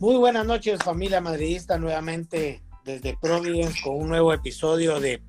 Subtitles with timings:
[0.00, 5.20] Muy buenas noches, familia madridista, nuevamente desde Providence con un nuevo episodio de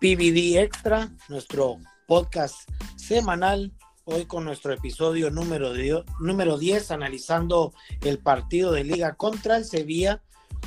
[0.00, 1.76] PVD Extra, nuestro
[2.06, 3.72] podcast semanal.
[4.04, 5.72] Hoy con nuestro episodio número,
[6.20, 10.22] número 10, analizando el partido de liga contra el Sevilla,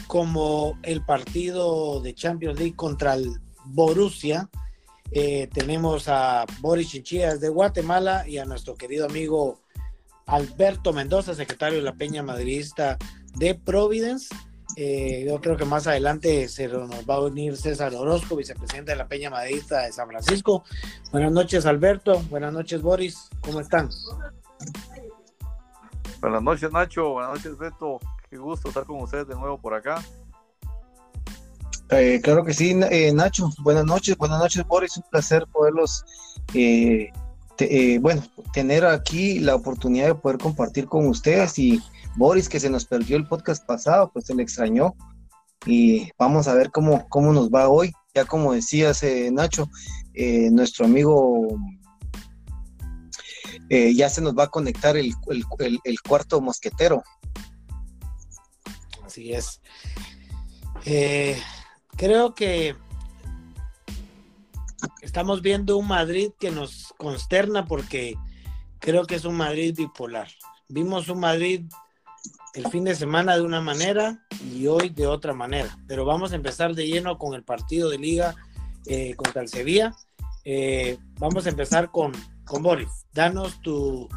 [0.07, 4.49] como el partido de Champions League contra el Borussia.
[5.11, 9.62] Eh, tenemos a Boris Chinchillas de Guatemala y a nuestro querido amigo
[10.25, 12.97] Alberto Mendoza, secretario de la Peña Madridista
[13.35, 14.33] de Providence.
[14.75, 18.97] Eh, yo creo que más adelante se nos va a unir César Orozco, vicepresidente de
[18.97, 20.63] la Peña Madridista de San Francisco.
[21.11, 22.19] Buenas noches, Alberto.
[22.29, 23.29] Buenas noches, Boris.
[23.41, 23.89] ¿Cómo están?
[26.21, 27.09] Buenas noches, Nacho.
[27.09, 27.99] Buenas noches, Beto.
[28.29, 30.01] Qué gusto estar con ustedes de nuevo por acá.
[31.89, 33.49] Eh, claro que sí, eh, Nacho.
[33.59, 34.97] Buenas noches, buenas noches, Boris.
[34.97, 36.03] Un placer poderlos
[36.53, 37.11] eh,
[38.01, 41.81] bueno, tener aquí la oportunidad de poder compartir con ustedes y
[42.15, 44.95] Boris, que se nos perdió el podcast pasado, pues se le extrañó
[45.65, 47.91] y vamos a ver cómo, cómo nos va hoy.
[48.13, 49.67] Ya como decías, eh, Nacho,
[50.13, 51.47] eh, nuestro amigo
[53.69, 55.11] ya se nos va a conectar el,
[55.83, 57.01] el cuarto mosquetero.
[59.03, 59.61] Así es.
[61.97, 62.75] creo que
[65.01, 68.15] estamos viendo un Madrid que nos consterna porque
[68.79, 70.27] creo que es un Madrid bipolar.
[70.69, 71.65] Vimos un Madrid
[72.53, 74.23] el fin de semana de una manera
[74.53, 75.77] y hoy de otra manera.
[75.87, 78.35] Pero vamos a empezar de lleno con el partido de liga
[78.85, 79.93] eh, contra el Sevilla.
[80.45, 82.11] Eh, vamos a empezar con,
[82.45, 82.89] con Boris.
[83.13, 84.07] Danos tu,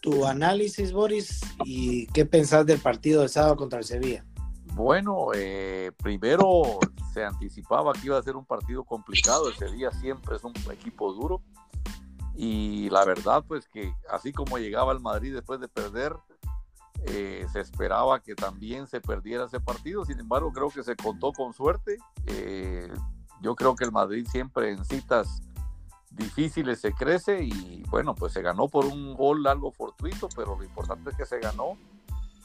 [0.00, 4.24] tu análisis, Boris, y qué pensás del partido de sábado contra el Sevilla.
[4.74, 6.78] Bueno, eh, primero
[7.12, 11.12] se anticipaba que iba a ser un partido complicado, ese día siempre es un equipo
[11.12, 11.42] duro.
[12.34, 16.16] Y la verdad pues que así como llegaba el Madrid después de perder,
[17.06, 21.32] eh, se esperaba que también se perdiera ese partido, sin embargo creo que se contó
[21.32, 22.92] con suerte, eh,
[23.40, 25.42] yo creo que el Madrid siempre en citas
[26.10, 30.64] difíciles se crece y bueno pues se ganó por un gol algo fortuito, pero lo
[30.64, 31.78] importante es que se ganó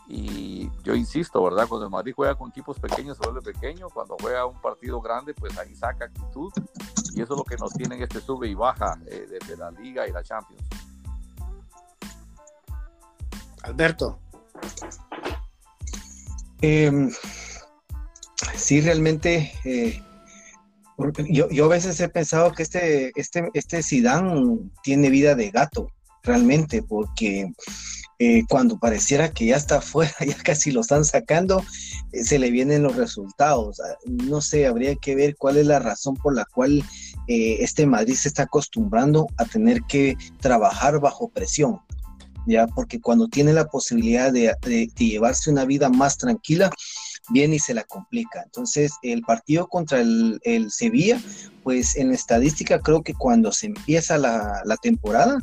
[0.07, 1.67] y yo insisto, ¿verdad?
[1.67, 3.89] Cuando el Madrid juega con equipos pequeños, se vuelve pequeño.
[3.89, 6.51] Cuando juega un partido grande, pues ahí saca actitud.
[7.15, 9.71] Y eso es lo que nos tiene en este sube y baja eh, de, la
[9.71, 10.61] Liga y la Champions.
[13.63, 14.19] Alberto.
[16.61, 17.11] Em,
[18.55, 19.53] sí, realmente.
[19.63, 20.03] Eh,
[21.29, 25.87] yo, yo, a veces he pensado que este, este, este Zidane tiene vida de gato,
[26.23, 27.51] realmente, porque
[28.19, 31.63] eh, cuando pareciera que ya está fuera, ya casi lo están sacando,
[32.11, 33.79] eh, se le vienen los resultados.
[33.79, 36.83] Ah, no sé, habría que ver cuál es la razón por la cual
[37.27, 41.79] eh, este Madrid se está acostumbrando a tener que trabajar bajo presión.
[42.47, 46.69] Ya, porque cuando tiene la posibilidad de, de llevarse una vida más tranquila,
[47.29, 48.43] viene y se la complica.
[48.43, 51.19] Entonces, el partido contra el, Sevilla,
[51.65, 55.39] pues en estadística creo que cuando se empieza la, temporada,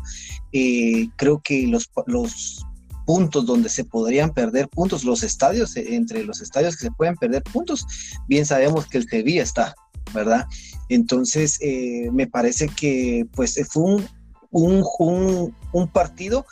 [0.53, 2.65] eh, creo que los, los
[3.05, 7.17] puntos donde se podrían perder puntos, los estadios, eh, entre los estadios que se pueden
[7.17, 7.85] perder puntos,
[8.29, 9.75] bien sabemos que el Sevilla está,
[10.15, 10.47] ¿verdad?
[10.89, 14.07] Entonces, eh, me parece que pues fue un,
[14.53, 16.47] un, un partido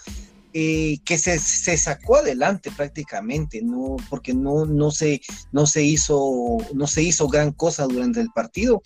[0.52, 5.20] eh, que se, sacó adelante prácticamente, no, porque no, no, se,
[5.52, 8.82] no, se hizo, no se hizo gran cosa durante el partido.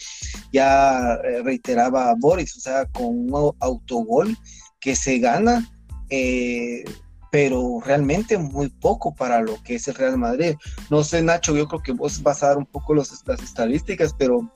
[0.53, 4.37] Ya eh, reiteraba Boris, o sea, con un autogol
[4.79, 5.67] que se gana,
[6.11, 6.85] eh,
[7.31, 10.57] pero realmente muy poco para lo que es el Real Madrid.
[10.91, 13.11] No sé, Nacho, yo creo que vos vas a dar un poco las
[13.43, 14.53] estadísticas, pero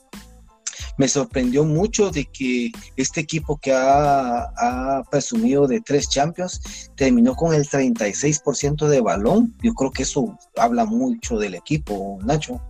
[0.99, 7.55] me sorprendió mucho de que este equipo que ha, presumido de tres Champions terminó con
[7.55, 9.55] el 36% de balón.
[9.63, 12.61] Yo creo que eso habla mucho del equipo, Nacho.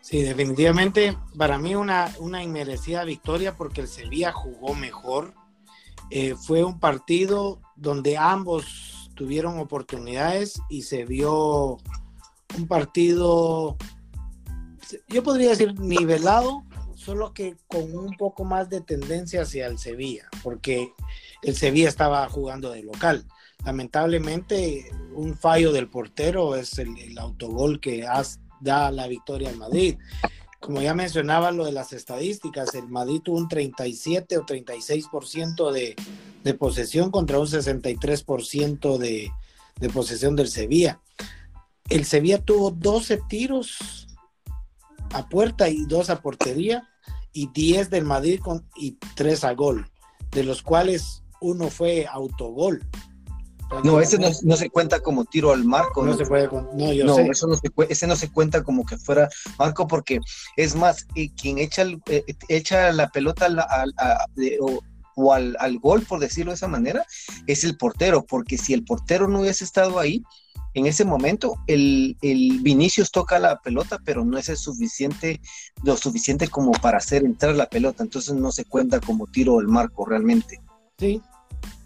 [0.00, 5.34] Sí, definitivamente para mí una, una inmerecida victoria porque el Sevilla jugó mejor.
[6.10, 11.78] Eh, fue un partido donde ambos tuvieron oportunidades y se vio
[12.56, 13.76] un partido,
[15.08, 16.62] yo podría decir nivelado,
[17.06, 20.92] solo que con un poco más de tendencia hacia el Sevilla, porque
[21.42, 23.24] el Sevilla estaba jugando de local.
[23.64, 28.04] Lamentablemente, un fallo del portero es el, autogol que
[28.60, 29.98] da la victoria al Madrid.
[30.58, 35.94] Como ya mencionaba lo de las estadísticas, el Madrid tuvo un 37 o 36% de,
[36.42, 39.30] de posesión contra un 63% de,
[39.78, 41.00] de posesión del Sevilla.
[41.88, 44.08] El Sevilla tuvo 12 tiros
[45.12, 46.88] a puerta y dos a portería
[47.36, 49.86] y 10 del Madrid con, y 3 a gol,
[50.30, 52.82] de los cuales uno fue autogol.
[53.84, 56.02] No, ese no, se cuenta como tiro al marco.
[56.06, 57.26] No, se puede, no, yo sé.
[57.26, 59.28] Eso no se, ese no se cuenta como que fuera
[59.58, 60.20] marco porque
[60.56, 63.48] es más, y quien echa, eh, echa la pelota
[65.16, 67.04] o, al, al, gol, por decirlo de esa manera,
[67.46, 70.22] es el portero, porque si el portero no hubiese estado ahí,
[70.76, 75.40] en ese momento el, el, Vinicius toca la pelota, pero no es el suficiente,
[75.82, 79.68] lo suficiente como para hacer entrar la pelota, entonces no se cuenta como tiro al
[79.68, 80.60] marco realmente.
[80.98, 81.22] Sí,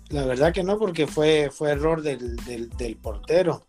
[0.08, 3.62] la verdad que no, porque fue, fue error del, portero.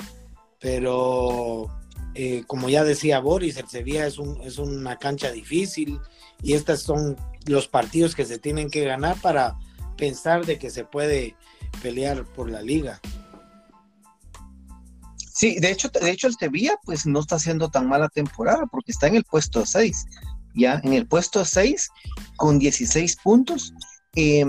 [0.60, 1.70] Pero
[2.16, 6.00] eh, como ya decía Boris, el Sevilla es, un, es una cancha difícil
[6.42, 7.16] y estos son
[7.46, 9.56] los partidos que se tienen que ganar para
[9.98, 11.36] pensar de que se puede
[11.84, 13.00] pelear por la liga.
[15.42, 18.92] Sí, de hecho, de hecho el Sevilla pues no está haciendo tan mala temporada porque
[18.92, 20.06] está en el puesto 6,
[20.54, 21.90] ya en el puesto 6
[22.36, 23.74] con 16 puntos.
[24.16, 24.46] Eh,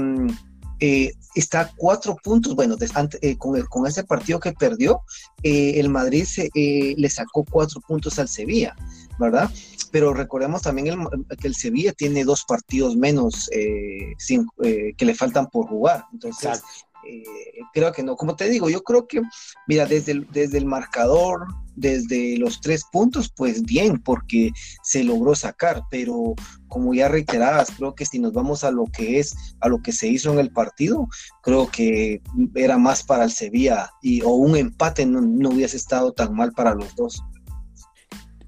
[0.80, 2.76] eh, está cuatro puntos, bueno,
[3.22, 5.00] eh, con, con, ese partido que perdió,
[5.42, 8.76] eh, el Madrid se, le sacó cuatro puntos al Sevilla,
[9.18, 9.48] ¿verdad?
[9.92, 10.94] Pero recordemos también
[11.40, 16.62] que el Sevilla tiene dos partidos menos que le faltan por jugar, entonces
[17.08, 17.24] eh,
[17.72, 18.16] creo que no.
[18.16, 19.20] Como te digo, yo creo que,
[19.66, 24.50] mira, desde el, desde el marcador, desde los tres puntos, pues bien, porque
[24.82, 26.34] se logró sacar, pero
[26.68, 29.92] como ya reiterabas, creo que si nos vamos a lo que es, a lo que
[29.92, 31.08] se hizo en el partido,
[31.42, 32.22] creo que
[32.54, 36.74] era más para el Sevilla y, o un empate no, hubiese estado tan mal para
[36.74, 37.22] los dos.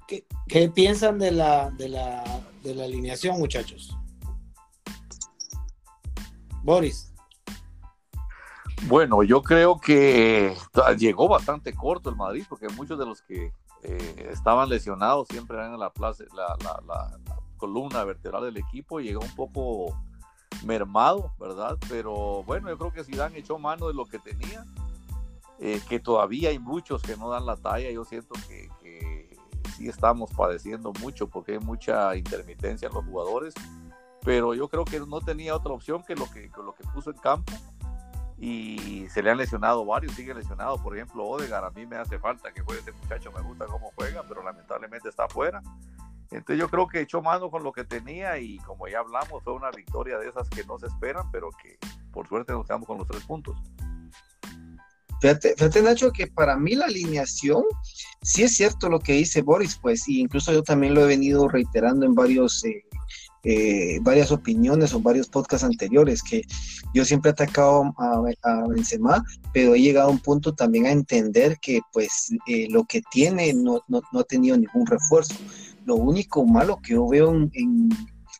[0.07, 2.23] ¿Qué, qué piensan de la, de, la,
[2.63, 3.97] de la alineación, muchachos?
[6.63, 7.14] Boris.
[8.83, 10.55] Bueno, yo creo que
[10.97, 13.51] llegó bastante corto el Madrid, porque muchos de los que
[13.81, 17.19] eh, estaban lesionados siempre eran en la, plaza, la,
[17.57, 19.97] columna vertebral del equipo, llegó un poco
[20.63, 21.77] mermado, ¿verdad?
[21.89, 24.65] Pero bueno, yo creo que Zidane echó mano de lo que tenía,
[25.59, 29.37] eh, que todavía hay muchos que no dan la talla, yo siento que, que
[29.75, 33.53] sí estamos padeciendo mucho porque hay mucha intermitencia en los jugadores,
[34.21, 37.17] pero yo creo que no tenía otra opción que lo que lo que puso en
[37.17, 37.53] campo
[38.37, 42.19] y se le han lesionado varios, sigue lesionado, por ejemplo Odegar, a mí me hace
[42.19, 45.61] falta que juegue ese muchacho, me gusta cómo juega, pero lamentablemente está afuera.
[46.31, 49.53] Entonces yo creo que echó mano con lo que tenía y como ya hablamos, fue
[49.53, 51.77] una victoria de esas que no se esperan, pero que
[52.11, 53.57] por suerte nos quedamos con los tres puntos.
[55.21, 57.63] Fíjate, fíjate, Nacho, que para mí la alineación,
[58.21, 61.47] sí es cierto lo que dice Boris, pues, y incluso yo también lo he venido
[61.47, 62.83] reiterando en varios eh,
[63.45, 66.41] eh, varias opiniones o varios podcasts anteriores, que
[66.93, 71.57] yo siempre he atacado a, Benzema, pero he llegado a un punto también a entender
[71.61, 75.35] que pues eh, lo que tiene no, no, no, ha tenido ningún refuerzo.
[75.85, 77.89] Lo único malo que yo veo en, en,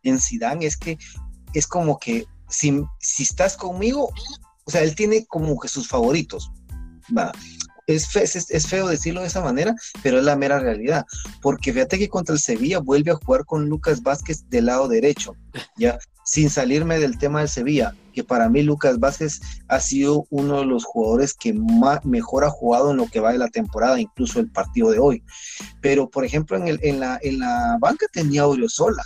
[0.03, 0.97] en Zidane es que
[1.53, 4.09] es como que si, si estás conmigo,
[4.65, 6.51] o sea, él tiene como que sus favoritos.
[7.15, 7.31] Va
[7.87, 11.05] es, feo decirlo de esa manera, pero es la mera realidad.
[11.41, 15.35] Porque fíjate que contra el Sevilla vuelve a jugar con Lucas Vázquez del lado derecho,
[15.77, 20.59] ya sin salirme del tema del Sevilla, que para mí Lucas Vázquez ha sido uno
[20.59, 23.99] de los jugadores que más, mejor ha jugado en lo que va de la temporada,
[23.99, 25.23] incluso el partido de hoy.
[25.81, 29.03] Pero, por ejemplo, en, el, en, la, banca tenía a Oriozola,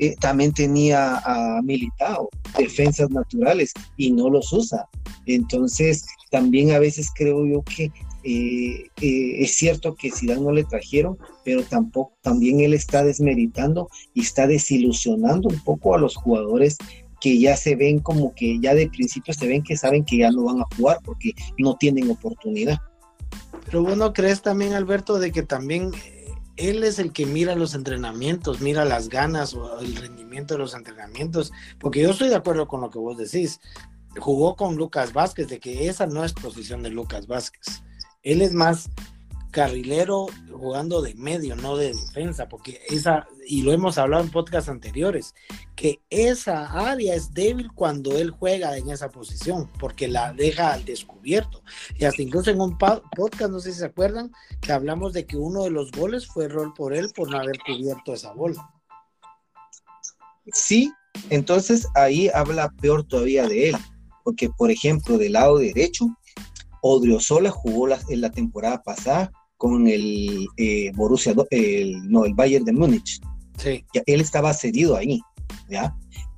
[0.00, 2.28] eh, también tenía a Militao,
[2.58, 4.84] defensas naturales, y no los usa.
[5.26, 7.92] Entonces, también a veces creo yo que
[8.24, 13.88] eh, eh, es cierto que Zidane no le trajeron, pero tampoco, también él está desmeritando
[14.14, 16.76] y está desilusionando un poco a los jugadores
[17.20, 20.30] que ya se ven como que ya de principio se ven que saben que ya
[20.30, 22.78] no van a jugar porque no tienen oportunidad.
[23.64, 27.54] Pero vos no crees también, Alberto, de que también eh, él es el que mira
[27.54, 32.36] los entrenamientos, mira las ganas o el rendimiento de los entrenamientos, porque yo estoy de
[32.36, 33.60] acuerdo con lo que vos decís.
[34.18, 37.82] Jugó con Lucas Vázquez, de que esa no es posición de Lucas Vázquez.
[38.28, 38.90] Él es más
[39.52, 44.68] carrilero jugando de medio, no de defensa, porque esa, y lo hemos hablado en podcasts
[44.68, 45.34] anteriores,
[45.74, 50.84] que esa área es débil cuando él juega en esa posición, porque la deja al
[50.84, 51.62] descubierto.
[51.98, 54.30] Y hasta incluso en un podcast, no sé si se acuerdan,
[54.60, 57.58] que hablamos de que uno de los goles fue rol por él por no haber
[57.60, 58.70] cubierto esa bola.
[60.52, 60.92] Sí,
[61.30, 63.76] entonces ahí habla peor todavía de él,
[64.22, 66.17] porque por ejemplo, del lado derecho,
[66.82, 72.72] Odriozola jugó en la temporada pasada con el eh, Borussia, el, no, el Bayern de
[72.72, 73.20] Múnich.
[73.56, 73.84] Sí.
[74.06, 75.20] él estaba cedido ahí,
[75.68, 75.96] ¿ya?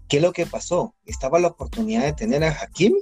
[0.08, 0.94] ¿Qué es lo que pasó?
[1.04, 2.98] Estaba la oportunidad de tener a Hakimi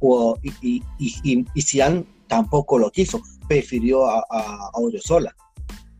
[0.00, 5.34] o, y, y, y, y Sian tampoco lo quiso, prefirió a, a, Odriozola.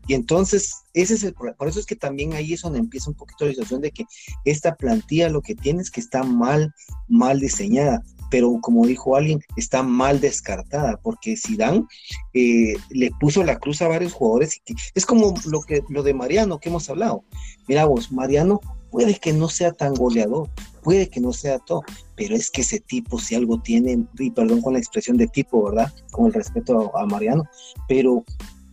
[0.07, 1.57] Y entonces, ese es el problema.
[1.57, 4.05] Por eso es que también ahí es donde empieza un poquito la situación de que
[4.45, 6.73] esta plantilla lo que tiene es que está mal,
[7.07, 8.03] mal diseñada.
[8.29, 11.85] Pero como dijo alguien, está mal descartada, porque Zidane
[12.33, 14.61] eh, le puso la cruz a varios jugadores.
[14.65, 17.23] Y es como lo, que, lo de Mariano que hemos hablado.
[17.67, 18.59] Mira vos, Mariano
[18.95, 20.49] puede que no sea tan goleador,
[20.81, 21.83] puede que no sea todo,
[22.15, 25.63] pero es que ese tipo, si algo tiene, y perdón con la expresión de tipo,
[25.65, 25.91] ¿verdad?
[26.11, 27.43] Con el respeto a, Mariano,
[27.89, 28.23] pero,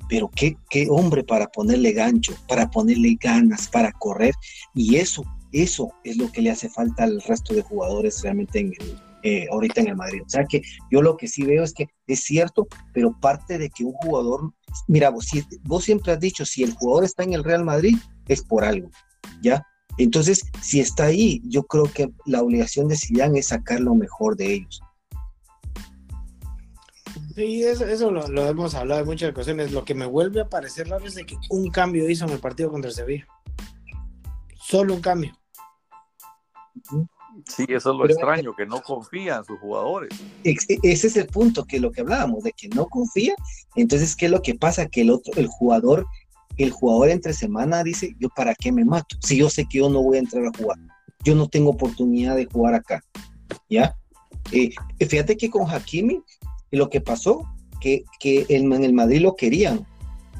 [0.08, 4.34] pero qué, qué hombre para ponerle gancho, para ponerle ganas, para correr,
[4.74, 8.72] y eso, eso es lo que le hace falta al resto de jugadores realmente en
[9.22, 10.22] eh, ahorita en el Madrid.
[10.24, 13.70] O sea que yo lo que sí veo es que es cierto, pero parte de
[13.70, 14.52] que un jugador,
[14.88, 15.28] mira, vos,
[15.62, 17.96] vos siempre has dicho, si el jugador está en el Real Madrid,
[18.28, 18.90] es por algo,
[19.42, 19.66] ¿ya?
[19.98, 24.36] Entonces, si está ahí, yo creo que la obligación de Zidane es sacar lo mejor
[24.36, 24.80] de ellos.
[27.34, 29.72] Sí, eso, lo, hemos hablado en muchas ocasiones.
[29.72, 32.40] Lo que me vuelve a parecer raro es de que un cambio hizo en el
[32.40, 33.26] partido contra el Sevilla.
[34.56, 35.32] Solo un cambio.
[37.46, 40.10] Sí, eso es lo extraño, que no confía en sus jugadores.
[40.44, 43.34] Ese es el punto, que lo que hablábamos, de que no confía.
[43.76, 44.86] Entonces, ¿qué es lo que pasa?
[44.86, 46.06] Que el otro, el jugador
[46.56, 49.88] el jugador entre semana dice, yo para qué me mato, si yo sé que yo
[49.88, 50.78] no voy a entrar a jugar,
[51.24, 53.02] yo no tengo oportunidad de jugar acá,
[53.70, 53.96] ¿ya?
[54.50, 54.70] Eh,
[55.06, 56.22] fíjate que con Hakimi
[56.70, 57.42] lo que pasó,
[57.80, 59.86] que, que en, el Madrid lo querían,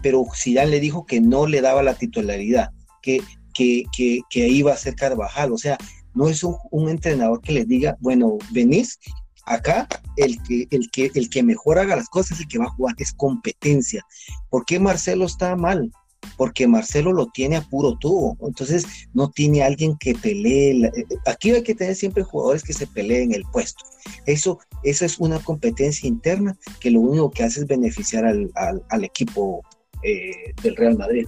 [0.02, 3.23] pero Zidane le dijo que no le daba la titularidad, que,
[3.54, 5.78] que, que, que iba a ser Carvajal, o sea,
[6.14, 8.99] no es un, entrenador que les diga, bueno, venís,
[9.45, 12.71] acá el que, el, que, el que mejor haga las cosas el que va a
[12.71, 14.04] jugar, es competencia.
[14.50, 15.90] ¿Por qué Marcelo está mal?
[16.37, 20.87] porque Marcelo lo tiene a puro tubo, entonces no tiene alguien que pelee.
[20.87, 23.85] Eh, aquí hay que tener siempre jugadores que se peleen el puesto.
[24.26, 29.62] Eso, eso es una competencia interna que lo único que hace es beneficiar al, equipo
[30.02, 31.26] eh, del Real Madrid.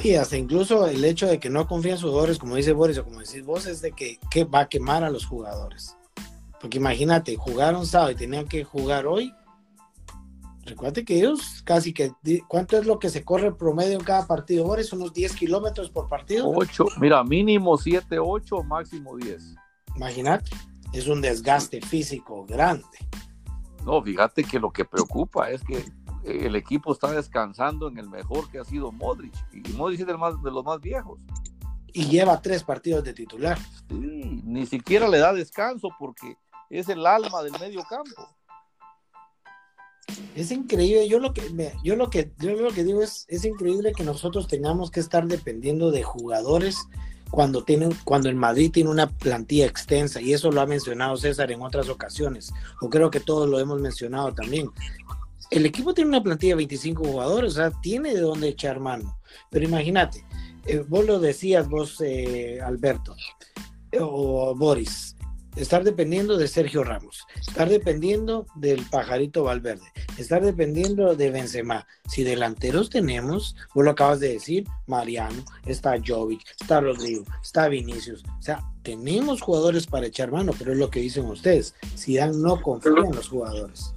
[0.00, 2.98] Sí, hasta incluso el hecho de que no confíen en sus jugadores, como dice Boris
[2.98, 5.96] o como decís vos, es de que, que va a quemar a los jugadores.
[6.60, 9.32] Porque imagínate, jugaron sábado y tenían que jugar hoy,
[10.68, 12.12] Recuerde que ellos casi que,
[12.46, 14.66] ¿cuánto es lo que se corre promedio en cada partido?
[14.66, 16.46] Ahora es unos 10 kilómetros por partido.
[16.46, 19.54] 8, mira, mínimo 7, 8, máximo 10.
[19.96, 20.50] Imagínate,
[20.92, 22.84] es un desgaste físico grande.
[23.84, 25.82] No, fíjate que lo que preocupa es que
[26.24, 29.34] el equipo está descansando en el mejor que ha sido Modric.
[29.52, 31.18] Y Modric es de los más viejos.
[31.92, 33.58] Y lleva tres partidos de titular.
[33.88, 36.36] Sí, ni siquiera le da descanso porque
[36.70, 38.28] es el alma del medio campo.
[40.34, 41.42] Es increíble, yo lo que
[41.82, 45.26] yo lo que yo lo que digo es es increíble que nosotros tengamos que estar
[45.26, 46.88] dependiendo de jugadores
[47.30, 51.50] cuando tienen cuando el Madrid tiene una plantilla extensa y eso lo ha mencionado César
[51.52, 54.70] en otras ocasiones, o creo que todos lo hemos mencionado también.
[55.50, 59.18] El equipo tiene una plantilla de 25 jugadores, o sea, tiene de dónde echar mano.
[59.50, 60.24] Pero imagínate,
[60.66, 63.16] eh, vos lo decías vos eh, Alberto
[63.98, 65.16] o Boris,
[65.56, 69.86] estar dependiendo de Sergio Ramos, estar dependiendo del pajarito Valverde,
[70.18, 71.86] estar dependiendo de Benzema.
[72.08, 78.22] Si delanteros tenemos, vos lo acabas de decir, Mariano, está Jovic, está Rodrigo, está Vinicius.
[78.38, 81.74] O sea, tenemos jugadores para echar mano, pero es lo que dicen ustedes.
[81.94, 83.94] Si Dan no confía en los jugadores.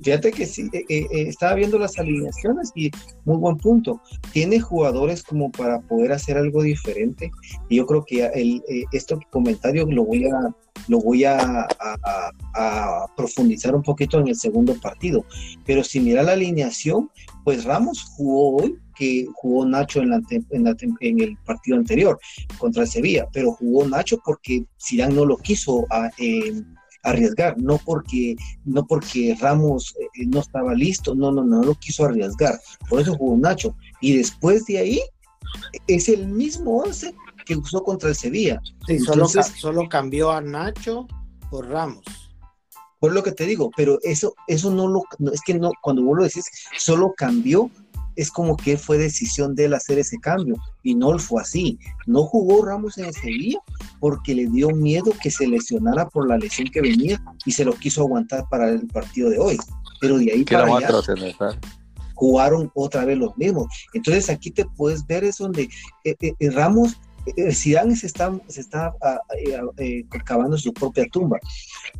[0.00, 2.90] Fíjate que sí, eh, eh, eh, estaba viendo las alineaciones y
[3.24, 4.00] muy buen punto.
[4.32, 7.30] Tiene jugadores como para poder hacer algo diferente.
[7.68, 10.54] Y yo creo que el, este comentario lo voy a
[10.88, 11.66] lo voy a,
[13.16, 15.24] profundizar un poquito en el segundo partido.
[15.64, 17.10] Pero si mira la alineación,
[17.44, 22.18] pues Ramos jugó hoy, que jugó Nacho en, la, en, el partido anterior
[22.58, 26.10] contra Sevilla, pero jugó Nacho porque Zidane no lo quiso a,
[27.06, 32.04] arriesgar, no porque, no porque Ramos eh, no estaba listo, no, no, no, lo quiso
[32.04, 33.74] arriesgar, por eso jugó Nacho.
[34.00, 35.00] Y después de ahí
[35.86, 38.60] es el mismo once que usó contra el Sevilla.
[38.86, 41.06] Sí, solo, cambió a Nacho
[41.50, 42.04] por Ramos.
[42.98, 46.18] Por lo que te digo, pero eso, eso no lo, es que no, cuando vos
[46.18, 46.44] lo decís,
[46.76, 47.70] solo cambió
[48.16, 51.78] es como que fue decisión de él hacer ese cambio y no fue así.
[52.06, 53.58] No jugó Ramos en Sevilla
[54.00, 57.74] porque le dio miedo que se lesionara por la lesión que venía y se lo
[57.74, 59.58] quiso aguantar para el partido de hoy.
[60.00, 60.90] Pero de ahí para allá
[62.16, 63.66] jugaron otra vez los mismos.
[63.94, 65.68] Entonces aquí te puedes ver es donde
[66.04, 66.98] eh, eh, eh, Ramos
[67.52, 69.20] Zidane se está, se está ah,
[70.24, 71.38] cavando su propia tumba,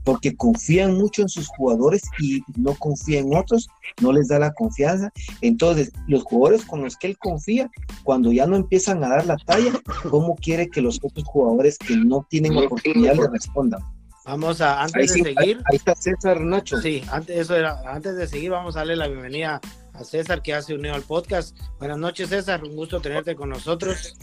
[0.04, 3.68] porque confían mucho en sus jugadores y no confía en otros,
[4.00, 5.12] no les da la confianza.
[5.40, 7.70] Entonces, los jugadores con los que él confía,
[8.04, 9.72] cuando ya no empiezan a dar la talla,
[10.10, 13.80] ¿cómo quiere que los otros jugadores que no tienen oportunidad le respondan?
[14.24, 15.62] Vamos a, antes de seguir.
[15.66, 16.80] Ahí, está César Nacho.
[16.80, 19.60] Sí, antes, eso era, antes de seguir, vamos a darle la bienvenida
[19.92, 21.56] a César que ha se unido al podcast.
[21.78, 22.64] Buenas noches, César.
[22.64, 24.16] Un gusto tenerte con nosotros.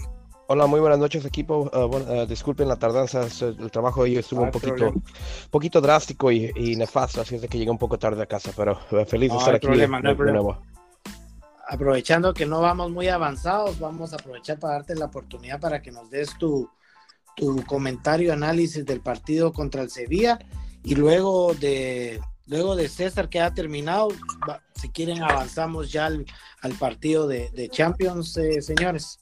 [0.48, 1.72] Hola, muy buenas noches equipo.
[1.74, 4.94] Uh, bueno, uh, disculpen la tardanza, el trabajo hoy estuvo no un poquito,
[5.50, 8.52] poquito drástico y, y, nefasto, así es de que llegué un poco tarde a casa,
[8.56, 10.62] pero uh, feliz de no estar aquí problema, de, no de nuevo.
[11.66, 15.92] Aprovechando que no vamos muy avanzados, vamos a aprovechar para darte la oportunidad para que
[15.92, 16.70] nos des tu,
[17.38, 20.40] tu comentario, análisis del partido contra el Sevilla
[20.84, 24.10] y luego de, luego de César que ha terminado,
[24.76, 26.26] si quieren avanzamos ya al,
[26.62, 29.22] al partido de, de Champions, eh, señores.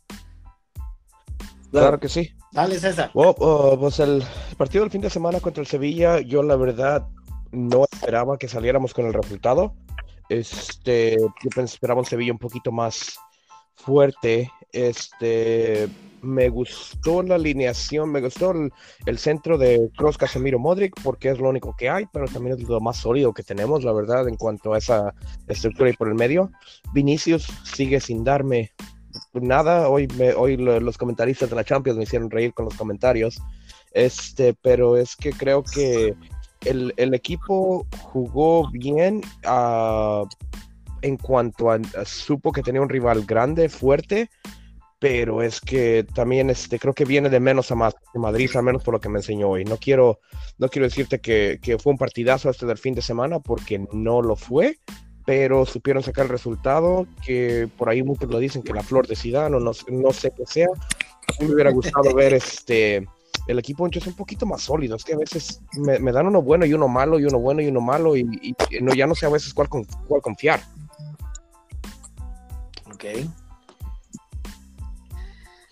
[1.71, 2.33] Claro que sí.
[2.51, 3.11] Dale, César.
[3.13, 4.23] Oh, oh, pues el
[4.57, 7.07] partido del fin de semana contra el Sevilla, yo la verdad
[7.51, 9.73] no esperaba que saliéramos con el resultado.
[10.29, 13.17] Este, yo esperaba un Sevilla un poquito más
[13.75, 14.51] fuerte.
[14.71, 15.87] Este,
[16.21, 18.71] me gustó la alineación, me gustó el,
[19.05, 22.67] el, centro de Cross Casemiro Modric porque es lo único que hay, pero también es
[22.67, 25.13] lo más sólido que tenemos, la verdad, en cuanto a esa
[25.47, 26.51] estructura y por el medio.
[26.93, 28.71] Vinicius sigue sin darme
[29.33, 33.41] nada, hoy, me, hoy los comentaristas de la Champions me hicieron reír con los comentarios,
[33.93, 36.15] este, pero es que creo que
[36.65, 40.27] el, el equipo jugó bien uh,
[41.01, 41.69] en cuanto
[42.05, 44.29] supo que tenía un rival grande, fuerte,
[44.99, 48.63] pero es que también este, creo que viene de menos a más de Madrid, al
[48.63, 49.65] menos por lo que me enseñó hoy.
[49.65, 50.19] No quiero,
[50.59, 54.21] no quiero decirte que, que fue un partidazo este del fin de semana, porque no
[54.21, 54.77] lo fue,
[55.25, 59.15] pero supieron sacar el resultado, que por ahí muchos lo dicen que la flor de
[59.15, 60.67] Zidane o no, no sé qué sea.
[60.67, 63.07] A mí me hubiera gustado ver este
[63.47, 66.41] el equipo es un poquito más sólido, es que a veces me, me, dan uno
[66.41, 69.15] bueno y uno malo y uno bueno y uno malo y, y no, ya no
[69.15, 70.61] sé a veces cuál, cuál confiar.
[72.93, 73.05] Ok.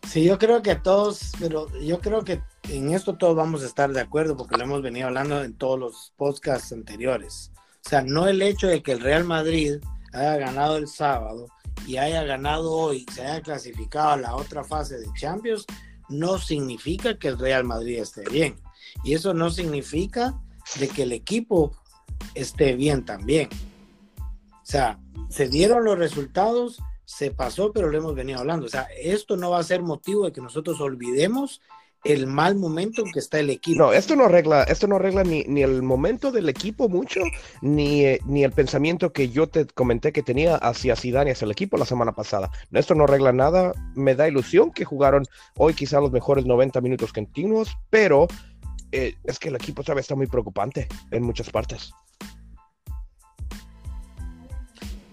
[0.08, 3.92] Sí, yo creo que todos, pero yo creo que en esto todos vamos a estar
[3.92, 7.52] de acuerdo porque lo hemos venido hablando en todos los podcasts anteriores.
[7.90, 9.78] O sea, no el hecho de que el Real Madrid
[10.14, 11.48] haya ganado el sábado
[11.88, 15.66] y haya ganado hoy, se haya clasificado a la otra fase de Champions,
[16.08, 18.58] no significa que el Real Madrid esté bien.
[19.04, 20.40] Y eso no significa
[20.80, 21.76] de que el equipo
[22.36, 23.50] esté bien también.
[24.20, 28.68] O sea, se dieron los resultados, se pasó, pero lo hemos venido hablando.
[28.68, 31.60] O sea, esto no va a ser motivo de que nosotros olvidemos
[32.04, 33.80] el mal momento en que está el equipo.
[33.80, 37.22] No, esto no arregla, esto no arregla ni, ni el momento del equipo mucho,
[37.62, 41.46] ni, eh, ni, el pensamiento que yo te comenté que tenía hacia Zidane y hacia
[41.46, 42.52] el equipo la semana pasada.
[42.72, 45.26] Esto no arregla nada, me da ilusión que jugaron
[45.58, 48.28] hoy quizá los mejores 90 minutos continuos, pero
[48.92, 51.92] eh, es que el equipo todavía está muy preocupante en muchas partes.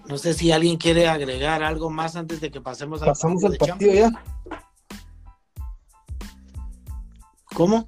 [0.08, 3.56] No sé si alguien quiere agregar algo más antes de que pasemos al Pasamos al
[3.56, 4.24] partido ya.
[7.56, 7.86] ¿Cómo?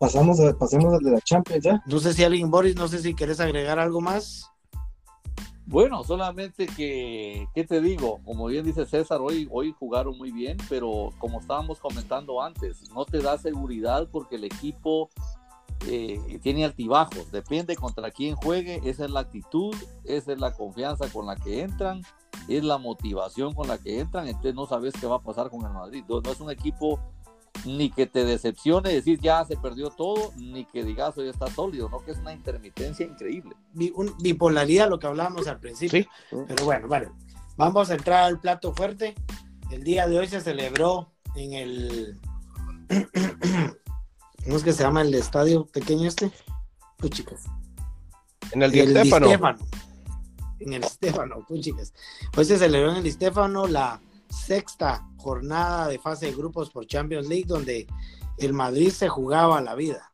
[0.00, 1.80] Pasamos a, pasemos al de la Champions ya.
[1.86, 4.50] No sé si alguien, Boris, no sé si quieres agregar algo más.
[5.66, 8.18] Bueno, solamente que, ¿qué te digo?
[8.24, 13.04] Como bien dice César, hoy, hoy jugaron muy bien, pero como estábamos comentando antes, no
[13.04, 15.08] te da seguridad porque el equipo
[15.86, 21.08] eh, tiene altibajos, depende contra quién juegue, esa es la actitud, esa es la confianza
[21.12, 22.02] con la que entran,
[22.48, 25.64] es la motivación con la que entran, entonces no sabes qué va a pasar con
[25.64, 26.02] el Madrid.
[26.08, 26.98] No, no es un equipo
[27.64, 31.88] ni que te decepcione decir ya se perdió todo, ni que digas hoy está sólido,
[31.88, 32.04] ¿no?
[32.04, 33.54] Que es una intermitencia increíble.
[34.20, 36.02] Bipolaridad, lo que hablábamos al principio.
[36.02, 36.08] ¿Sí?
[36.48, 37.08] Pero bueno, vale.
[37.56, 39.14] Vamos a entrar al plato fuerte.
[39.70, 42.20] El día de hoy se celebró en el.
[44.44, 46.30] ¿Cómo es que se llama el estadio pequeño este?
[46.96, 47.44] Pues chicas.
[48.52, 49.58] En el Di Stéfano.
[50.58, 51.92] En el Stéfano, pues chicas.
[52.36, 56.86] Hoy se celebró en el Di Stéfano la sexta jornada de fase de grupos por
[56.86, 57.86] Champions League, donde
[58.38, 60.10] el Madrid se jugaba la vida.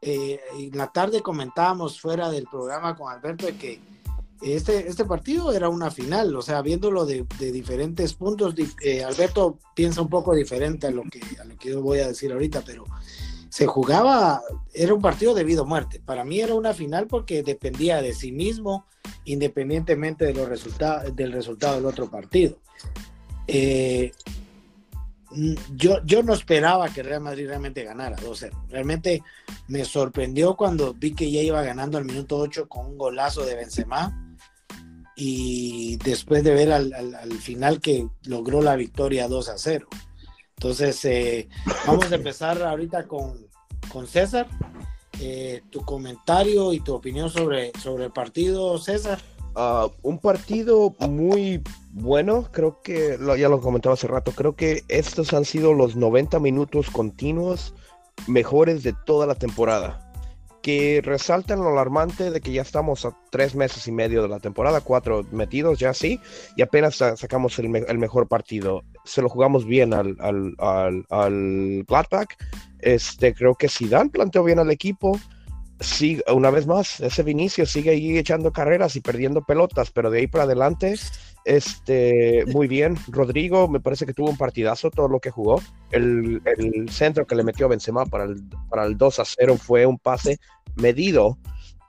[0.00, 3.80] Eh, en la tarde comentábamos fuera del programa con Alberto de que
[4.42, 9.58] este, este partido era una final, o sea, viéndolo de, de diferentes puntos, eh, Alberto
[9.74, 12.62] piensa un poco diferente a lo, que, a lo que yo voy a decir ahorita,
[12.66, 12.84] pero
[13.48, 16.00] se jugaba, era un partido de vida o muerte.
[16.04, 18.86] Para mí era una final porque dependía de sí mismo,
[19.24, 22.56] independientemente de los resultados, del resultado del otro partido.
[23.46, 24.10] Eh,
[25.74, 28.68] yo, yo no esperaba que Real Madrid realmente ganara 2-0.
[28.68, 29.22] Realmente
[29.68, 33.56] me sorprendió cuando vi que ya iba ganando al minuto 8 con un golazo de
[33.56, 34.36] Benzema
[35.16, 39.86] y después de ver al, al, al final que logró la victoria 2 a 0.
[40.62, 41.48] Entonces, eh,
[41.88, 43.48] vamos a empezar ahorita con,
[43.88, 44.46] con César.
[45.20, 49.20] Eh, tu comentario y tu opinión sobre, sobre el partido, César.
[49.56, 55.34] Uh, un partido muy bueno, creo que ya lo comentaba hace rato, creo que estos
[55.34, 57.74] han sido los 90 minutos continuos
[58.26, 60.08] mejores de toda la temporada.
[60.62, 64.38] que resaltan lo alarmante de que ya estamos a tres meses y medio de la
[64.38, 66.20] temporada, cuatro metidos ya sí,
[66.56, 68.84] y apenas sacamos el, mejor partido.
[69.04, 71.84] Se lo jugamos bien al, al, al, al.
[72.78, 75.18] Este, creo que Zidane planteó bien al equipo.
[75.80, 80.20] Sí, una vez más, ese Vinicio sigue ahí echando carreras y perdiendo pelotas, pero de
[80.20, 80.94] ahí para adelante
[81.44, 82.96] este, muy bien.
[83.08, 85.60] Rodrigo me parece que tuvo un partidazo todo lo que jugó.
[85.90, 86.40] El,
[86.90, 90.38] centro que le metió Benzema para el, para el 2 a 0 fue un pase
[90.76, 91.38] medido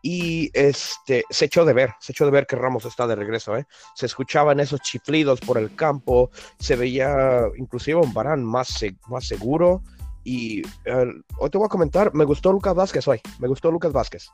[0.06, 3.56] y este, se echó de ver, se echó de ver que Ramos está de regreso.
[3.56, 3.66] ¿eh?
[3.96, 9.82] Se escuchaban esos chiflidos por el campo, se veía inclusive un Barán más, más seguro.
[10.26, 10.62] Y
[11.38, 14.30] hoy te voy a comentar, me gustó Lucas Vázquez hoy, me gustó Lucas Vázquez.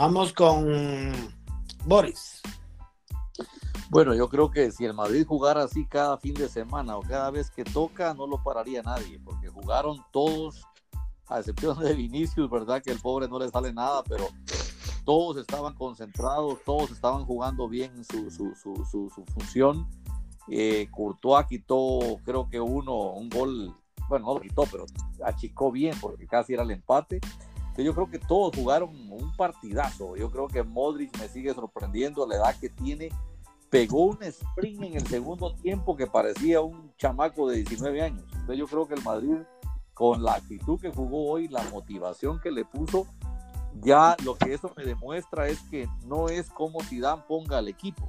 [0.00, 1.12] Vamos con
[1.84, 2.40] Boris.
[3.90, 7.30] Bueno, yo creo que si el Madrid jugara así cada fin de semana o cada
[7.30, 10.66] vez que toca, no lo pararía nadie, porque jugaron todos,
[11.28, 12.82] a excepción de Vinicius, ¿verdad?
[12.82, 14.28] Que el pobre no le sale nada, pero
[15.04, 19.86] todos estaban concentrados, todos estaban jugando bien su, su, su, función.
[20.48, 23.76] Eh, Courtois quitó, creo que uno, un gol,
[24.08, 24.86] bueno, no lo quitó, pero
[25.26, 27.20] achicó bien porque casi era el empate
[27.76, 30.16] yo creo que todos jugaron un partidazo.
[30.16, 33.10] Yo creo que Modric me sigue sorprendiendo la edad que tiene.
[33.70, 38.24] Pegó un sprint en el segundo tiempo que parecía un chamaco de 19 años.
[38.32, 39.36] Entonces yo creo que el Madrid,
[39.94, 43.06] con la actitud que jugó hoy, la motivación que le puso,
[43.80, 48.06] ya lo que eso me demuestra es que no es como Zidane ponga al equipo,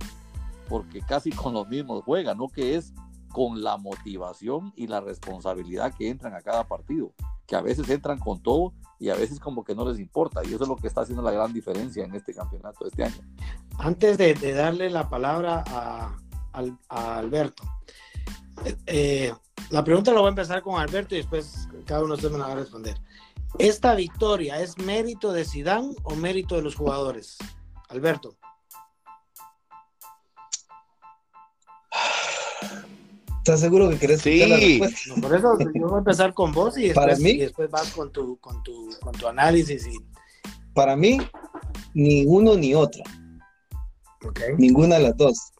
[0.67, 2.93] porque casi con los mismos juega, no que es
[3.31, 7.13] con la motivación y la responsabilidad que entran a cada partido,
[7.51, 10.41] que a veces entran con todo y a veces como que no les importa.
[10.45, 13.03] Y eso es lo que está haciendo la gran diferencia en este campeonato de este
[13.03, 13.21] año.
[13.77, 16.15] Antes de, darle la palabra a,
[16.87, 17.63] Alberto,
[18.85, 19.33] eh,
[19.69, 22.39] la pregunta la voy a empezar con Alberto y después cada uno de ustedes me
[22.39, 22.95] la va a responder.
[23.59, 27.37] ¿Esta victoria es mérito de Sidán o mérito de los jugadores?
[27.89, 28.37] Alberto.
[33.41, 34.45] ¿Estás seguro que querés sí.
[34.45, 35.19] la respuesta?
[35.19, 38.37] por eso yo voy a empezar con vos y después, y después vas con tu,
[38.37, 39.87] con tu, con tu análisis.
[39.87, 39.97] Y...
[40.75, 41.17] Para mí,
[41.95, 43.01] ni uno ni otro.
[44.23, 44.53] Okay.
[44.59, 45.53] Ninguna de las dos.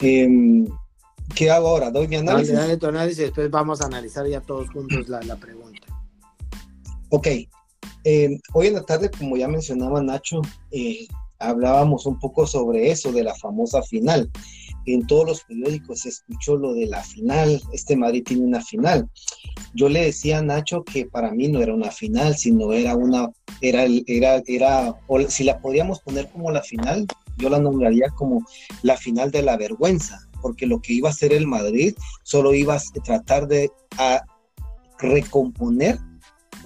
[0.00, 0.66] Em,
[1.36, 1.92] ¿Qué hago ahora?
[1.92, 2.52] ¿Doy mi análisis?
[2.52, 5.86] Dale, dale tu análisis y después vamos a analizar ya todos juntos la, la pregunta.
[7.10, 7.28] Ok.
[8.02, 11.06] Em, hoy en la tarde, como ya mencionaba Nacho, eh,
[11.38, 14.28] hablábamos un poco sobre eso, de la famosa final
[14.86, 19.08] en todos los periódicos se escuchó lo de la final, este Madrid tiene una final.
[19.74, 23.28] Yo le decía a Nacho que para mí no era una final, sino era una,
[23.60, 27.06] era, era, era, o si la podíamos poner como la final,
[27.38, 28.44] yo la nombraría como
[28.82, 32.74] la final de la vergüenza, porque lo que iba a hacer el Madrid solo iba
[32.74, 33.70] a tratar de
[34.98, 35.98] recomponer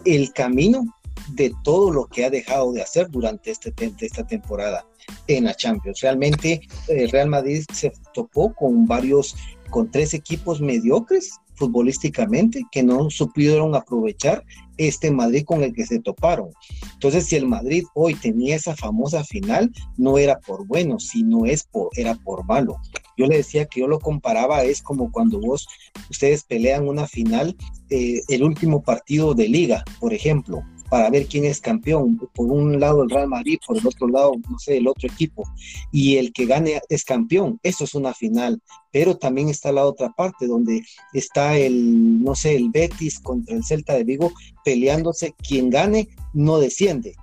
[0.05, 0.85] el camino
[1.31, 4.87] de todo lo que ha dejado de hacer durante este, esta temporada
[5.27, 6.01] en la Champions.
[6.01, 9.37] Realmente el Real Madrid se topó con varios,
[9.71, 14.45] con tres equipos mediocres futbolísticamente que no supieron aprovechar
[14.77, 16.51] este Madrid con el que se toparon.
[16.93, 21.65] Entonces, si el Madrid hoy tenía esa famosa final, no era por bueno, sino es
[21.65, 22.77] por, era por malo.
[23.17, 25.67] Yo le decía que yo lo comparaba, es como cuando vos,
[26.09, 27.57] ustedes pelean una final,
[27.91, 32.19] eh, el último partido de liga, por ejemplo, para ver quién es campeón.
[32.35, 35.45] Por un lado el Real Madrid, por el otro lado, no sé, el otro equipo.
[35.93, 37.59] Y el que gane es campeón.
[37.63, 38.63] Eso es una final.
[38.91, 43.65] Pero también está la otra parte, donde está el, no sé, el Betis contra el
[43.65, 44.33] Celta de Vigo
[44.65, 45.35] peleándose.
[45.47, 47.15] Quien gane no desciende.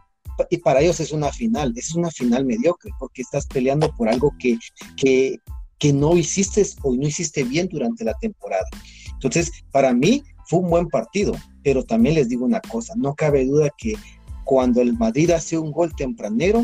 [0.49, 4.33] Y para ellos es una final, es una final mediocre, porque estás peleando por algo
[4.37, 4.57] que,
[4.97, 5.37] que,
[5.79, 8.67] que no hiciste o no hiciste bien durante la temporada.
[9.13, 11.33] Entonces, para mí fue un buen partido
[11.65, 13.95] pero también les digo una cosa, no cabe duda que
[14.43, 16.63] cuando el Madrid hace un gol tempranero,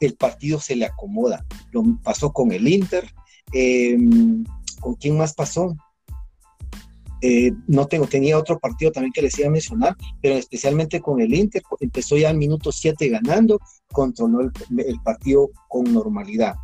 [0.00, 1.44] el partido se le acomoda.
[1.70, 3.06] Lo pasó con el Inter,
[3.52, 4.42] em,
[4.80, 5.76] ¿con quién más pasó?
[7.20, 11.20] Eh, no tengo, tenía otro partido también que les iba a mencionar, pero especialmente con
[11.20, 13.60] el Inter, empezó ya al minuto 7 ganando,
[13.92, 16.54] controló el partido con normalidad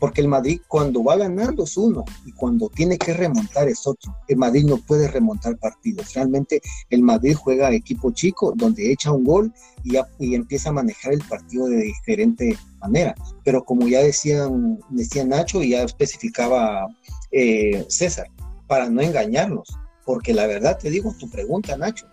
[0.00, 4.16] porque el Madrid cuando va ganando es uno y cuando tiene que remontar es otro.
[4.26, 6.14] El Madrid no puede remontar partidos.
[6.14, 9.52] Realmente el Madrid juega equipo chico donde echa un gol
[9.84, 13.14] y, y empieza a manejar el partido de diferente manera.
[13.44, 16.88] Pero como ya decían, decía Nacho y ya especificaba
[17.30, 18.26] eh, César,
[18.66, 19.68] para no engañarnos,
[20.06, 22.06] porque la verdad te digo tu pregunta, Nacho,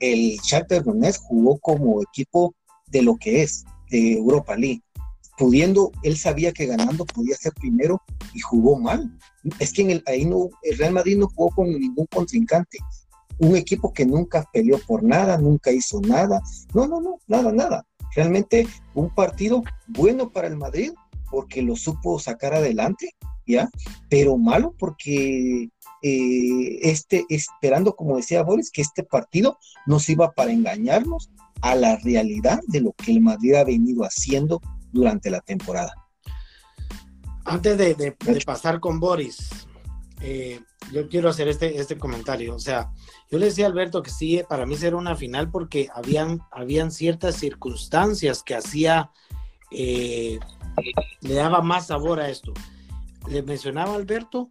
[0.00, 2.54] el Shakhtar Donetsk jugó como equipo
[2.86, 4.82] de lo que es, de Europa League
[5.36, 8.00] pudiendo, él sabía que ganando podía ser primero
[8.32, 9.16] y jugó mal.
[9.58, 12.78] Es que en el, ahí no, el Real Madrid no jugó con ningún contrincante.
[13.38, 16.40] Un equipo que nunca peleó por nada, nunca hizo nada.
[16.72, 17.86] No, no, no, nada, nada.
[18.14, 20.92] Realmente un partido bueno para el Madrid
[21.30, 23.10] porque lo supo sacar adelante,
[23.44, 23.68] ¿ya?
[24.08, 25.68] Pero malo porque
[26.02, 31.96] eh, este, esperando, como decía Boris, que este partido nos iba para engañarnos a la
[31.96, 34.60] realidad de lo que el Madrid ha venido haciendo
[34.94, 35.92] durante la temporada.
[37.44, 39.66] Antes de, pasar con Boris,
[40.22, 40.60] eh,
[40.92, 42.54] yo quiero hacer este, este comentario.
[42.54, 42.90] O sea,
[43.30, 46.90] yo le decía a Alberto que sí, para mí será una final porque habían, habían
[46.90, 49.10] ciertas circunstancias que hacía,
[49.70, 50.38] eh,
[51.20, 52.54] le daba más sabor a esto.
[53.28, 54.48] Le mencionaba Alberto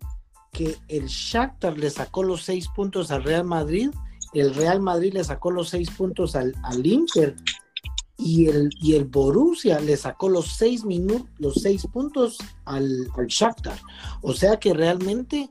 [0.51, 3.89] que el Shakhtar le sacó los seis puntos al Real Madrid,
[4.33, 7.35] el Real Madrid le sacó los seis puntos al, al Inter
[8.23, 10.83] y el, y el Borussia le sacó los seis
[11.37, 13.79] los seis puntos al, al Shakhtar.
[14.21, 15.49] O sea que realmente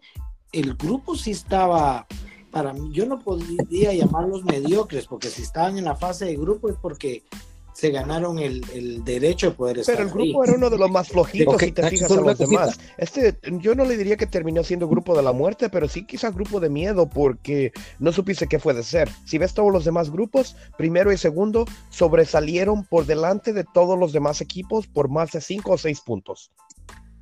[0.53, 2.07] el grupo sí estaba,
[2.51, 6.71] para mí, yo no podría llamarlos mediocres, porque si estaban en la fase de grupo
[6.71, 7.25] es porque
[7.73, 8.63] se ganaron el,
[9.05, 11.89] derecho de poder estar Pero el grupo era uno de los más flojitos si te
[11.89, 12.79] fijas a los demás.
[12.99, 16.35] Este, yo no le diría que terminó siendo grupo de la muerte, pero sí quizás
[16.35, 19.09] grupo de miedo porque no supiste qué puede ser.
[19.25, 24.13] Si ves todos los demás grupos, primero y segundo sobresalieron por delante de todos los
[24.13, 26.53] demás equipos por más de cinco o seis puntos.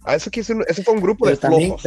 [0.03, 1.83] A eso, que ese fue un grupo de flojos.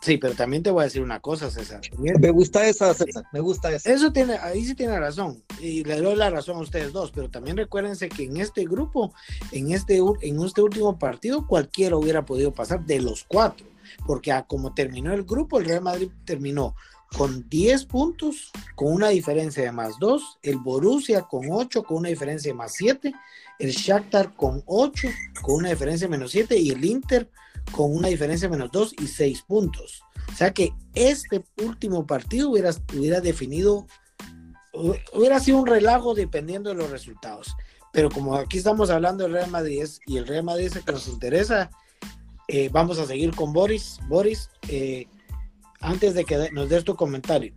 [0.00, 1.80] Sí, pero también te voy a decir una cosa, César.
[1.98, 3.92] Me gusta esa, César, me gusta esa.
[3.92, 7.28] Eso tiene, ahí sí tiene razón, y le doy la razón a ustedes dos, pero
[7.28, 9.12] también recuérdense que en este grupo,
[9.52, 13.66] en este, en este último partido, cualquiera hubiera podido pasar de los cuatro,
[14.06, 16.74] porque a como terminó el grupo, el Real Madrid terminó
[17.16, 22.08] con 10 puntos, con una diferencia de más 2, el Borussia con 8, con una
[22.08, 23.12] diferencia de más 7,
[23.58, 25.08] el Shakhtar con 8,
[25.42, 27.40] con una diferencia de menos 7, y el Inter con
[27.78, 30.02] una diferencia de menos 2 y 6 puntos.
[30.32, 33.86] O sea que este último partido hubiera, hubiera definido,
[35.12, 37.54] hubiera sido un relajo dependiendo de los resultados.
[37.92, 40.92] Pero como aquí estamos hablando del Real Madrid y el Real Madrid es el que
[40.92, 41.70] nos interesa,
[42.46, 43.98] eh, vamos a seguir con Boris.
[44.08, 45.06] Boris, eh,
[45.80, 47.54] antes de que nos des tu comentario,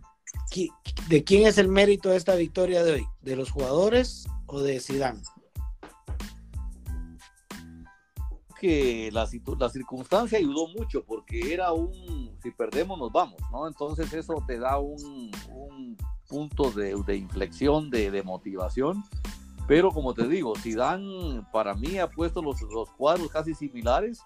[1.08, 3.06] ¿de quién es el mérito de esta victoria de hoy?
[3.22, 5.20] ¿De los jugadores o de Zidane?
[8.64, 13.68] Que la, la circunstancia ayudó mucho porque era un, si perdemos nos vamos, ¿no?
[13.68, 19.04] Entonces eso te da un, un punto de, de inflexión, de, de, motivación.
[19.68, 24.22] Pero como te digo, si dan, para mí ha puesto los, los cuadros casi similares,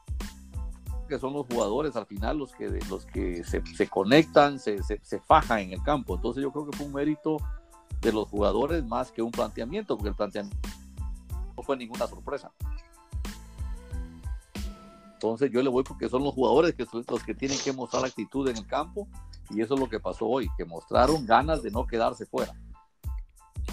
[1.09, 5.01] que son los jugadores al final los que, los que se, se conectan, se, se,
[5.03, 6.15] se fajan en el campo.
[6.15, 7.39] Entonces yo creo que fue un mérito
[8.01, 10.69] de los jugadores más que un planteamiento, porque el planteamiento
[11.57, 12.53] no fue ninguna sorpresa.
[15.19, 18.05] Entonces yo le voy porque son los jugadores que son los que tienen que mostrar
[18.05, 19.09] actitud en el campo
[19.51, 22.53] y eso es lo que pasó hoy, que mostraron ganas de no quedarse fuera.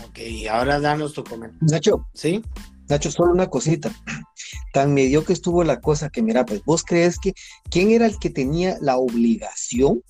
[0.08, 0.18] Ok,
[0.50, 1.60] ahora danos tu comentario.
[1.62, 2.42] Nacho, ¿sí?
[2.90, 3.92] Nacho, solo una cosita.
[4.74, 7.36] Tan medio que estuvo la cosa que, mira, pues vos crees que
[7.70, 10.02] quién era el que tenía la obligación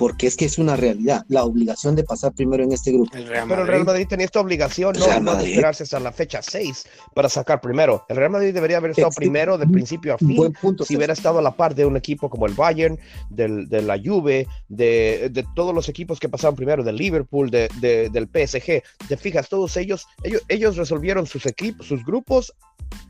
[0.00, 3.10] porque es que es una realidad, la obligación de pasar primero en este grupo.
[3.12, 7.28] Pero el Real Madrid tenía esta obligación, no, de esperarse hasta la fecha 6 para
[7.28, 8.06] sacar primero.
[8.08, 10.54] El Real Madrid debería haber estado primero de principio a fin,
[10.86, 14.00] si hubiera estado a la par de un equipo como el Bayern, del, de la
[14.02, 18.82] Juve, de, de, todos los equipos que pasaron primero, del Liverpool, de, del PSG.
[19.06, 22.54] Te fijas, todos ellos, ellos, ellos resolvieron sus equipos, sus grupos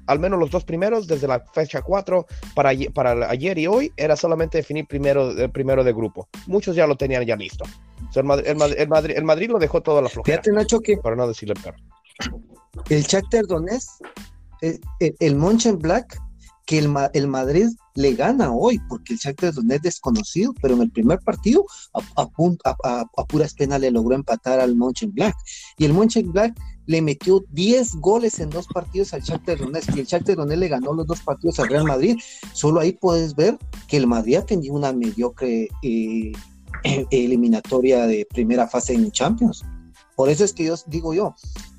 [0.06, 4.16] al menos los dos primeros, desde la fecha 4 para, para ayer y hoy, era
[4.16, 6.28] solamente definir primero, el primero de grupo.
[6.46, 7.64] Muchos ya lo tenían ya listo.
[8.14, 8.46] el, Madrid,
[9.16, 10.42] el, Madrid, lo dejó todo a la flojera.
[10.42, 10.96] Fíjate, Nacho, que...
[10.96, 11.76] Para no decirle peor.
[12.88, 13.88] El Shakhtar Donetsk,
[14.60, 16.20] el, el, el Monchen Black,
[16.66, 20.82] que el, el, Madrid le gana hoy, porque el Shakhtar Donetsk es desconocido, pero en
[20.82, 21.64] el primer partido
[21.94, 25.34] a, a, a puras penas le logró empatar al Monchen Black.
[25.78, 26.54] Y el Monchen Black
[26.90, 29.58] le metió 10 goles en dos partidos al Shakhtar
[29.94, 32.18] y el Shakhtar le ganó los dos partidos al Real Madrid.
[32.52, 36.32] Solo ahí puedes ver que el Madrid ha tenido una mediocre eh,
[37.12, 39.64] eliminatoria de primera fase en Champions.
[40.16, 41.36] Por eso es que yo digo yo,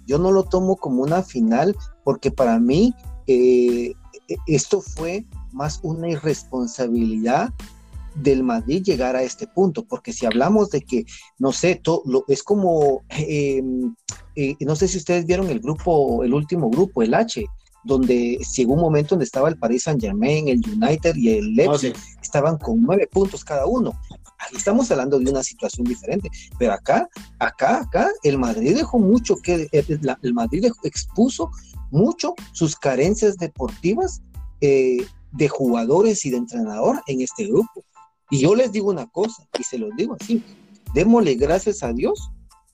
[0.07, 2.95] yo no lo tomo como una final porque para mí
[3.27, 3.93] eh,
[4.47, 7.53] esto fue más una irresponsabilidad
[8.15, 11.05] del Madrid llegar a este punto, porque si hablamos de que,
[11.39, 13.61] no sé, todo, lo, es como, eh,
[14.35, 17.45] eh, no sé si ustedes vieron el grupo, el último grupo, el H,
[17.83, 21.93] donde llegó un momento donde estaba el Paris Saint Germain, el United y el Leipzig,
[22.21, 23.99] estaban con nueve puntos cada uno.
[24.39, 27.07] Aquí estamos hablando de una situación diferente, pero acá,
[27.39, 31.51] acá, acá, el Madrid dejó mucho que, el, el Madrid expuso
[31.91, 34.21] mucho sus carencias deportivas
[34.61, 37.83] eh, de jugadores y de entrenador en este grupo.
[38.31, 40.43] Y yo les digo una cosa, y se los digo así,
[40.93, 42.31] démosle gracias a Dios.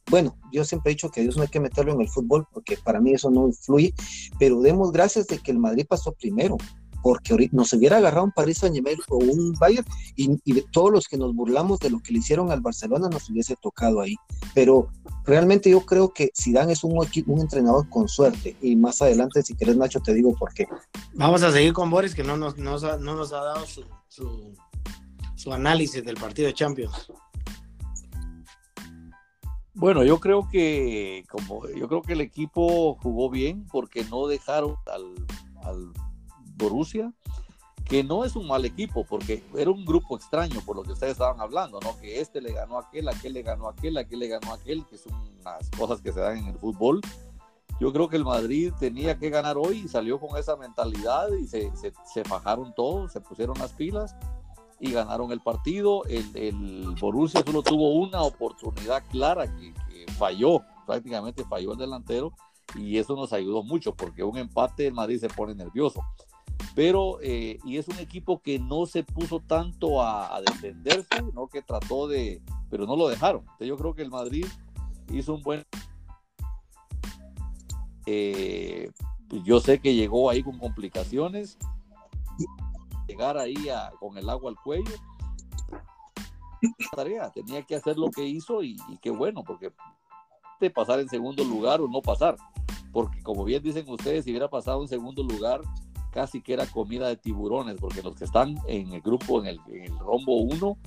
[0.09, 2.77] Bueno, yo siempre he dicho que Dios no hay que meterlo en el fútbol porque
[2.77, 3.93] para mí eso no influye,
[4.39, 6.57] pero demos gracias de que el Madrid pasó primero,
[7.01, 10.37] porque nos hubiera agarrado un Paris Saint Germain o un Bayern y,
[10.71, 14.01] todos los que nos burlamos de lo que le hicieron al Barcelona nos hubiese tocado
[14.01, 14.15] ahí.
[14.53, 14.89] Pero
[15.25, 19.55] realmente yo creo que Zidane es un, un entrenador con suerte y más adelante si
[19.55, 20.67] quieres Nacho te digo por qué.
[21.13, 24.53] Vamos a seguir con Boris que no nos, no nos ha dado su,
[25.37, 27.11] su análisis del partido de Champions.
[29.75, 34.75] Bueno, yo creo que como yo creo que el equipo jugó bien porque no dejaron
[34.91, 35.13] al,
[35.63, 35.93] al
[36.55, 37.13] Borussia,
[37.85, 41.11] que no es un mal equipo, porque era un grupo extraño por lo que ustedes
[41.11, 41.95] estaban hablando, ¿no?
[41.99, 44.55] Que este le ganó a aquel, aquel le ganó a aquel, aquel le ganó a
[44.55, 45.13] aquel, que son
[45.45, 46.99] las cosas que se dan en el fútbol.
[47.79, 51.45] Yo creo que el Madrid tenía que ganar hoy y salió con esa mentalidad y
[51.45, 54.15] se, se, se fajaron todos, se pusieron las pilas
[54.79, 56.05] y ganaron el partido.
[56.05, 62.33] El, el Borussia solo tuvo una oportunidad clara que, que falló, prácticamente falló el delantero
[62.75, 66.03] y eso nos ayudó mucho porque un empate el Madrid se pone nervioso
[66.77, 71.47] pero eh, y es un equipo que no se puso tanto a, defenderse, ¿no?
[71.47, 73.41] que trató de, pero no lo dejaron.
[73.41, 74.45] Entonces yo creo que el Madrid
[75.11, 75.65] hizo un buen...
[78.05, 78.91] Eh,
[79.27, 81.57] pues yo sé que llegó ahí con complicaciones,
[83.07, 84.93] llegar ahí a, con el agua al cuello.
[86.95, 89.71] Tarea, tenía que hacer lo que hizo y, qué bueno, porque
[90.59, 92.35] de pasar en segundo lugar o no pasar,
[92.91, 95.61] porque como bien dicen ustedes, si hubiera pasado en segundo lugar,
[96.11, 99.59] casi que era comida de tiburones, porque los que están en el grupo, en el,
[99.67, 100.77] en el rombo 1,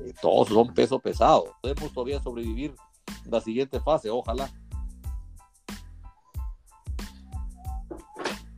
[0.00, 1.54] eh, todos son peso pesado.
[1.60, 2.74] Podemos todavía sobrevivir
[3.26, 4.50] la siguiente fase, ojalá.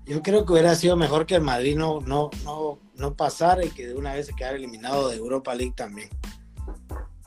[0.07, 3.71] Yo creo que hubiera sido mejor que el Madrid no, no, no, no pasara y
[3.71, 6.11] que de una vez se quedara eliminado de Europa League también.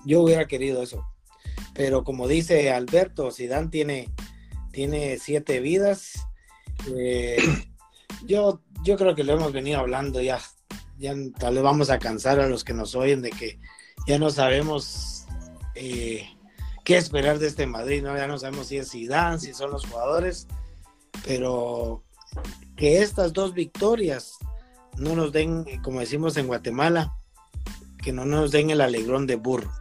[0.06, 1.06] Yo hubiera querido eso.
[1.74, 4.14] Pero como dice Alberto, Zidane tiene,
[4.72, 6.28] tiene siete vidas.
[6.96, 7.38] Eh,
[8.26, 10.40] yo yo creo que lo hemos venido hablando ya,
[10.98, 13.60] ya tal vez vamos a cansar a los que nos oyen de que
[14.08, 15.26] ya no sabemos
[15.76, 16.28] eh,
[16.86, 18.16] qué esperar de este Madrid, ¿no?
[18.16, 20.48] Ya no sabemos si es Zidane, si son los jugadores,
[21.26, 22.04] pero
[22.76, 24.38] que estas dos victorias
[24.98, 27.14] no nos den, como decimos en Guatemala,
[28.04, 29.72] que no nos den el alegrón de burro,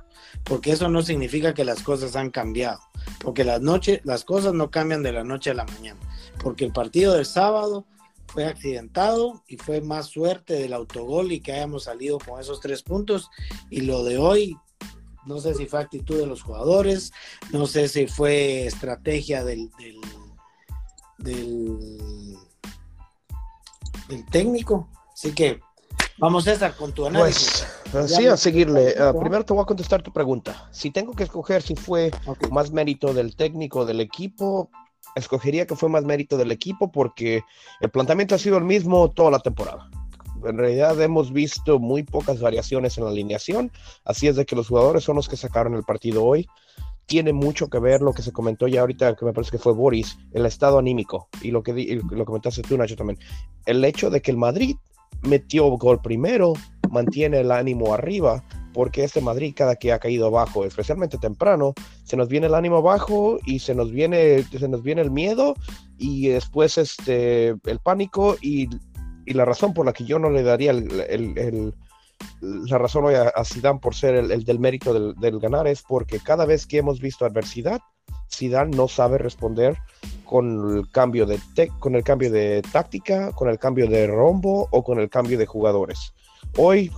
[0.45, 2.81] porque eso no significa que las cosas han cambiado,
[3.21, 6.01] porque las noches, las cosas no cambian de la noche a la mañana,
[6.43, 7.87] porque el partido del sábado
[8.27, 12.83] fue accidentado y fue más suerte del autogol y que hayamos salido con esos tres
[12.83, 13.31] puntos.
[13.71, 14.57] Y lo de hoy,
[15.25, 17.13] no sé si fue actitud de los jugadores,
[17.51, 19.97] no sé si fue estrategia del, del,
[21.19, 22.37] del,
[24.09, 24.89] del técnico.
[25.13, 25.61] Así que
[26.19, 27.67] vamos César con tu análisis.
[27.91, 28.95] Pues, sí, a seguirle.
[29.01, 30.69] Uh, primero te voy a contestar tu pregunta.
[30.73, 32.51] Si tengo que escoger si fue okay.
[32.51, 34.71] más mérito del técnico del equipo,
[35.15, 37.43] escogería que fue más mérito del equipo porque
[37.81, 39.91] el planteamiento ha sido el mismo toda la temporada.
[40.45, 43.73] En realidad hemos visto muy pocas variaciones en la alineación,
[44.05, 46.47] así es de que los jugadores son los que sacaron el partido hoy.
[47.07, 49.73] Tiene mucho que ver lo que se comentó ya ahorita, que me parece que fue
[49.73, 53.19] Boris, el estado anímico y lo que y lo comentaste tú, Nacho, también.
[53.65, 54.77] El hecho de que el Madrid
[55.23, 56.55] metió gol primero
[56.91, 58.43] mantiene el ánimo arriba,
[58.73, 62.79] porque este Madrid cada que ha caído abajo, especialmente temprano, se nos viene el ánimo
[62.79, 65.55] abajo y se nos viene, se nos viene el miedo
[65.99, 68.69] y después este, el pánico y,
[69.25, 71.75] y la razón por la que yo no le daría el, el
[72.41, 75.67] la razón hoy a, a Zidane por ser el, el del mérito del, del, ganar
[75.67, 77.81] es porque cada vez que hemos visto adversidad,
[78.33, 79.77] Zidane no sabe responder
[80.25, 81.39] con el cambio de
[81.79, 85.47] con el cambio de táctica, con el cambio de rombo o con el cambio de
[85.47, 86.13] jugadores.
[86.59, 86.91] Hoy,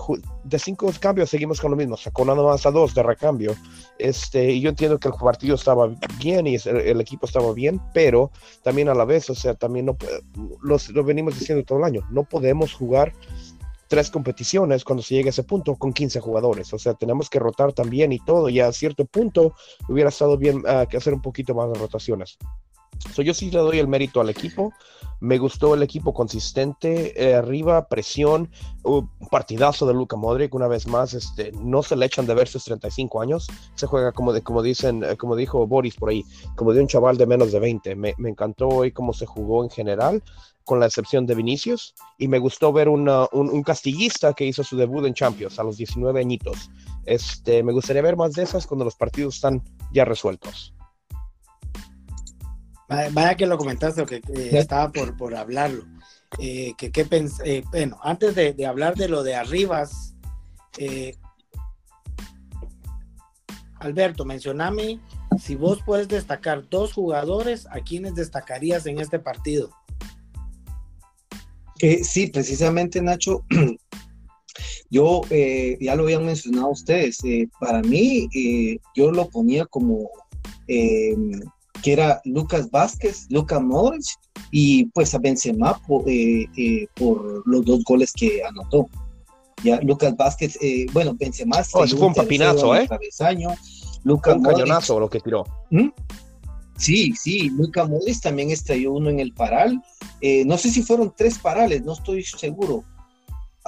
[0.45, 1.97] de cinco cambios, seguimos con lo mismo.
[1.97, 3.57] Sacó nada más a dos de recambio.
[3.99, 5.89] Este, y yo entiendo que el partido estaba
[6.21, 8.31] bien y el, el, equipo estaba bien, pero
[8.63, 9.97] también a la vez, o sea, también no
[10.63, 12.03] los, lo venimos diciendo todo el año.
[12.11, 13.13] No podemos jugar
[13.89, 16.73] tres competiciones cuando se llegue a ese punto con 15 jugadores.
[16.73, 18.49] O sea, tenemos que rotar también y todo.
[18.49, 19.55] Y a cierto punto
[19.89, 22.39] hubiera estado bien uh, que hacer un poquito más de rotaciones.
[23.15, 24.73] So, yo sí le doy el mérito al equipo.
[25.21, 28.51] Me gustó el equipo consistente, eh, arriba, presión,
[28.85, 32.47] uh, partidazo de Luca Modric, una vez más, este, no se le echan de ver
[32.47, 36.25] sus 35 años, se juega como, de, como dicen, eh, como dijo Boris por ahí,
[36.55, 37.97] como de un chaval de menos de 20.
[37.97, 40.23] Me, me, encantó hoy cómo se jugó en general,
[40.69, 44.63] con la excepción de Vinicius, y me gustó ver una, un, un, castillista que hizo
[44.63, 46.71] su debut en Champions a los 19 añitos.
[47.07, 49.63] Este, me gustaría ver más de esas cuando los partidos están
[49.95, 50.75] ya resueltos.
[52.87, 54.21] Vaya que lo comentaste, que,
[54.59, 55.85] estaba por, por hablarlo.
[56.39, 57.07] Eh, que, que
[57.45, 60.17] eh, bueno, antes de, hablar de lo de Arribas,
[60.77, 61.17] eh,
[63.81, 65.01] Alberto, mencioname
[65.41, 69.71] si vos puedes destacar dos jugadores, ¿a quiénes destacarías en este partido?
[72.03, 73.45] Sí, precisamente Nacho,
[74.91, 75.23] yo
[75.81, 77.19] ya lo habían mencionado ustedes,
[77.61, 78.29] para mí
[78.95, 80.11] yo lo ponía como
[81.83, 84.05] que era Lucas Vázquez, Lucas Modric
[84.51, 88.87] y pues a Benzema por, eh, eh, por los dos goles que anotó.
[89.65, 92.89] Ya Lucas Vázquez, eh, bueno, Benzema oh, fue un papinazo, ¿eh?
[94.05, 95.45] Lucas un cañonazo lo que tiró.
[95.71, 95.89] ¿Mm?
[96.79, 99.83] Sí, sí, Lucas Modric también estalló uno en el paral.
[100.47, 102.85] no sé si fueron tres parales, no estoy seguro.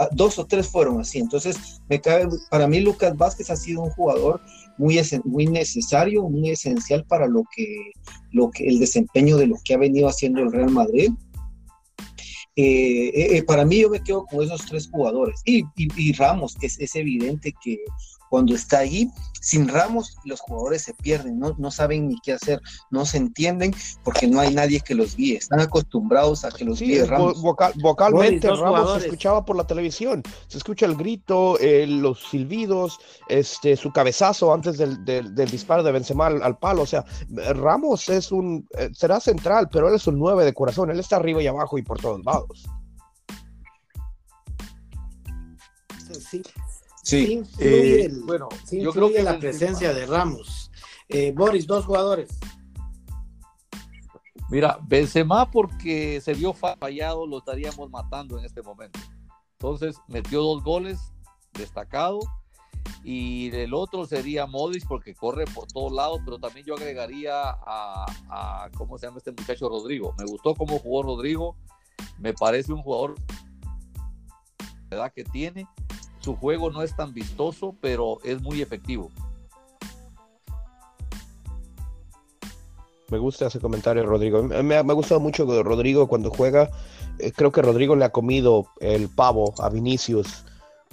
[0.00, 1.18] Ah, dos o tres fueron así.
[1.18, 4.40] Entonces, me cabe, para mí Lucas Vázquez ha sido un jugador
[4.78, 7.92] muy, muy necesario, muy esencial para lo que,
[8.32, 11.10] lo que el desempeño de lo que ha venido haciendo el Real Madrid.
[12.56, 16.56] Eh, eh, eh, para mí yo me quedo con esos tres jugadores y, y, Ramos,
[16.56, 17.78] que es, es, evidente que
[18.30, 19.10] cuando está ahí,
[19.40, 22.60] sin Ramos, los jugadores se pierden, no, no saben ni qué hacer,
[22.90, 23.74] no se entienden
[24.04, 27.42] porque no hay nadie que los guíe, están acostumbrados a que los guíe Ramos.
[27.42, 33.76] vocalmente Ramos se escuchaba por la televisión, se escucha el grito, eh, los silbidos, este,
[33.76, 37.04] su cabezazo antes del, del, disparo de Benzema al, palo, o sea,
[37.54, 41.16] Ramos es un, eh, será central, pero él es un nueve de corazón, él está
[41.16, 42.64] arriba y abajo y por todos lados.
[46.30, 46.42] Sí,
[47.10, 50.70] Sí, eh, bueno, yo creo que la presencia de Ramos.
[51.08, 52.38] Eh, Boris, dos jugadores.
[54.48, 59.00] Mira, Benzema porque se vio fallado lo estaríamos matando en este momento.
[59.54, 61.00] Entonces metió dos goles,
[61.52, 62.20] destacado.
[63.02, 68.06] Y el otro sería Modis porque corre por todos lados, pero también yo agregaría a,
[68.28, 70.14] a, ¿cómo se llama este muchacho Rodrigo?
[70.16, 71.56] Me gustó cómo jugó Rodrigo,
[72.18, 73.16] me parece un jugador
[74.90, 75.66] la edad que tiene
[76.20, 79.10] su juego no es tan vistoso, pero es muy efectivo.
[83.10, 84.42] Me gusta ese comentario, Rodrigo.
[84.42, 86.70] Me, ha gustado mucho Rodrigo cuando juega.
[87.18, 90.44] Eh, creo que Rodrigo le ha comido el pavo a Vinicius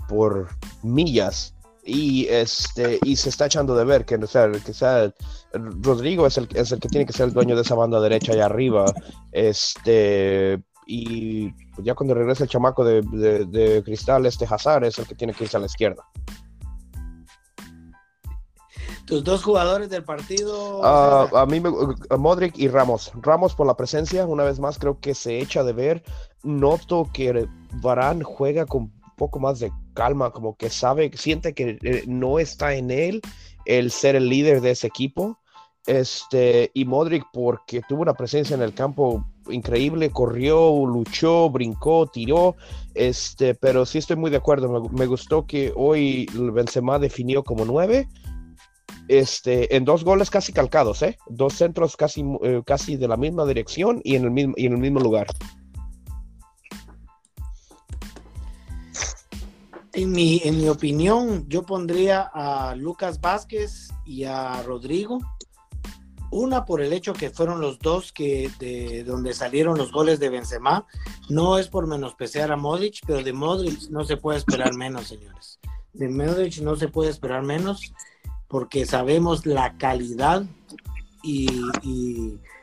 [0.10, 0.48] por
[0.82, 1.54] millas
[1.84, 5.14] y este y se está echando de ver que, o sea, que sea,
[5.54, 8.34] Rodrigo es el, es el que tiene que ser el dueño de esa banda derecha
[8.34, 8.86] allá arriba.
[9.32, 15.16] Este, y pues, ya cuando regresa el chamaco de, Cristal, este Hazard es el que
[15.16, 16.04] tiene que irse a la izquierda.
[19.06, 20.82] Tus dos jugadores del partido.
[20.84, 21.70] Ah, a mí, me,
[22.18, 23.12] Modric y Ramos.
[23.22, 26.04] Ramos por la presencia, una vez más, creo que se echa de ver.
[26.44, 27.48] Noto que
[27.82, 32.38] Varane juega con un poco más de calma, como que sabe, siente que eh, no
[32.38, 33.22] está en él
[33.66, 35.40] el ser el líder de ese equipo.
[35.86, 42.56] Este, y Modric, porque tuvo una presencia en el campo increíble, corrió, luchó, brincó, tiró,
[42.94, 48.08] este, pero sí estoy muy de acuerdo, me, gustó que hoy Benzema definió como nueve,
[49.08, 51.18] este, en dos goles casi calcados, ¿eh?
[51.28, 54.74] dos centros casi, eh, casi de la misma dirección y en el mismo, y en
[54.74, 55.28] el mismo lugar.
[59.94, 65.20] En mi, en mi opinión, yo pondría a Lucas Vázquez y a Rodrigo
[66.32, 70.30] una por el hecho que fueron los dos que de donde salieron los goles de
[70.30, 70.86] Benzema.
[71.30, 75.60] No es por menospreciar a Modric, pero de Modric no se puede esperar menos, señores.
[75.94, 77.94] De Modric no se puede esperar menos
[78.48, 80.44] porque sabemos la calidad
[81.24, 81.48] y,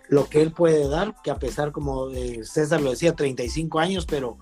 [0.09, 4.07] lo que él puede dar, que a pesar, como eh, César lo decía, 35 años,
[4.07, 4.37] pero,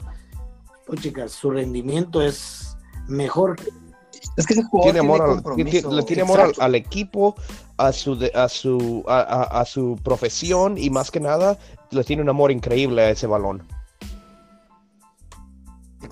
[0.86, 2.76] pues chicas, su rendimiento es
[3.08, 3.56] mejor
[4.36, 7.34] es que ese tiene amor, le tiene amor al, equipo,
[7.76, 11.58] a su, a, su, a, su profesión y más que nada
[11.90, 13.62] le tiene un amor increíble a ese balón.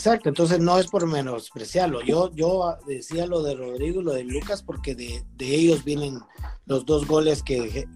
[0.00, 2.00] Exacto, entonces no es por menospreciarlo.
[2.00, 6.20] Yo, yo decía lo de Rodrigo y lo de Lucas porque de, ellos vienen
[6.64, 7.86] los dos goles que,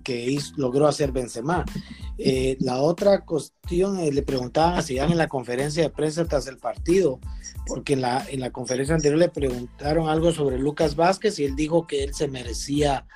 [0.57, 1.65] logró hacer Benzema.
[2.19, 6.59] Eh, la otra cuestión, eh, le preguntaban si en la conferencia de prensa tras el
[6.59, 7.21] partido,
[7.67, 11.57] porque en la, en la conferencia anterior le preguntaron algo sobre Lucas Vázquez y él
[11.57, 13.07] dijo que él se merecía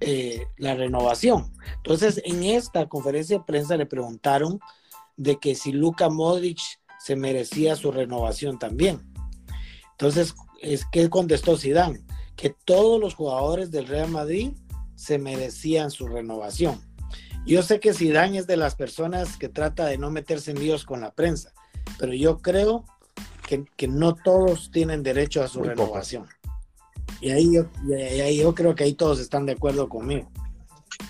[0.00, 1.52] eh, la renovación.
[1.76, 4.60] Entonces, en esta conferencia de prensa le preguntaron
[5.16, 6.60] de que si Luka Modric
[6.98, 9.00] se merecía su renovación también.
[9.92, 12.04] Entonces, es que contestó Zidane,
[12.36, 14.52] que todos los jugadores del Real Madrid
[14.94, 16.80] se merecían su renovación.
[17.44, 20.84] Yo sé que Zidane es de las personas que trata de no meterse en líos
[20.84, 21.52] con la prensa,
[21.98, 22.84] pero yo creo
[23.76, 26.26] que, no todos tienen derecho a su renovación.
[27.22, 30.28] Y ahí, yo, y ahí yo creo que ahí todos están de acuerdo conmigo.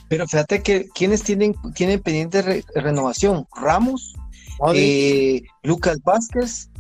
[0.08, 4.14] Pero fíjate que quienes tienen, tienen pendiente renovación, Ramos,
[4.74, 6.70] eh, Lucas Vázquez,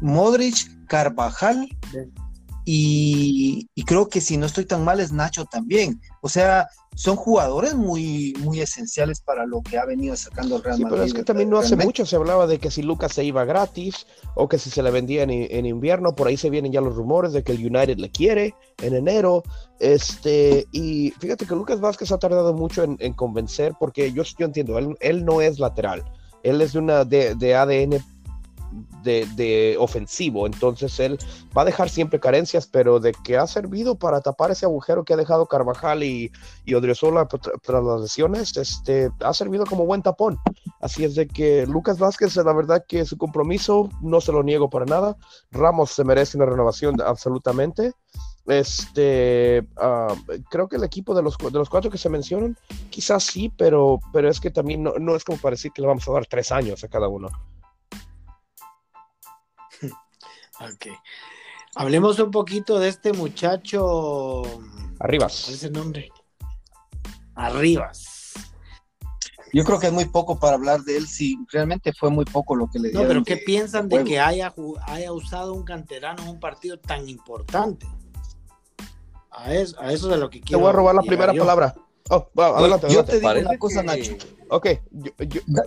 [0.00, 1.68] Modric, Carvajal
[2.64, 6.00] y, creo que si no estoy tan mal es Nacho también.
[6.20, 10.78] O sea, son jugadores muy, muy esenciales para lo que ha venido sacando el Real
[10.78, 10.90] Madrid.
[10.90, 13.44] pero es que también no hace mucho se hablaba de que si Lucas se iba
[13.44, 16.94] gratis o que si se le vendía en, invierno, por ahí se vienen ya los
[16.94, 19.42] rumores de que el United le quiere en enero.
[19.80, 24.78] Este, y fíjate que Lucas Vázquez ha tardado mucho en, convencer porque yo, yo entiendo,
[24.78, 26.04] él, él no es lateral
[26.42, 28.04] él es de una de, de ADN
[29.02, 31.18] de, ofensivo, entonces él
[31.56, 35.14] va a dejar siempre carencias, pero de que ha servido para tapar ese agujero que
[35.14, 36.30] ha dejado Carvajal y,
[36.64, 40.38] y Odriozola tras las lesiones, este, ha servido como buen tapón.
[40.80, 44.70] Así es de que Lucas Vázquez, la verdad que su compromiso no se lo niego
[44.70, 45.16] para nada.
[45.50, 47.92] Ramos se merece una renovación absolutamente.
[48.46, 50.14] Este, ah,
[50.50, 52.56] creo que el equipo de los, de los cuatro que se mencionan,
[52.90, 55.88] quizás sí, pero, pero es que también no, no es como para decir que le
[55.88, 57.28] vamos a dar tres años a cada uno.
[60.62, 60.86] Ok.
[61.74, 64.42] Hablemos un poquito de este muchacho.
[64.98, 65.42] Arribas.
[65.44, 66.10] ¿Cuál es el nombre?
[67.34, 68.32] Arribas.
[69.54, 72.56] Yo creo que es muy poco para hablar de él, si realmente fue muy poco
[72.56, 73.02] lo que le dieron.
[73.02, 74.54] No, pero ¿qué piensan de que haya,
[74.86, 77.86] haya usado un canterano en un partido tan importante?
[79.30, 80.58] A eso, a eso de lo que quiero.
[80.58, 81.74] Te voy a robar la primera palabra.
[82.08, 84.16] Oh, adelante, yo, te digo una cosa, Nacho.
[84.48, 85.12] Ok, yo,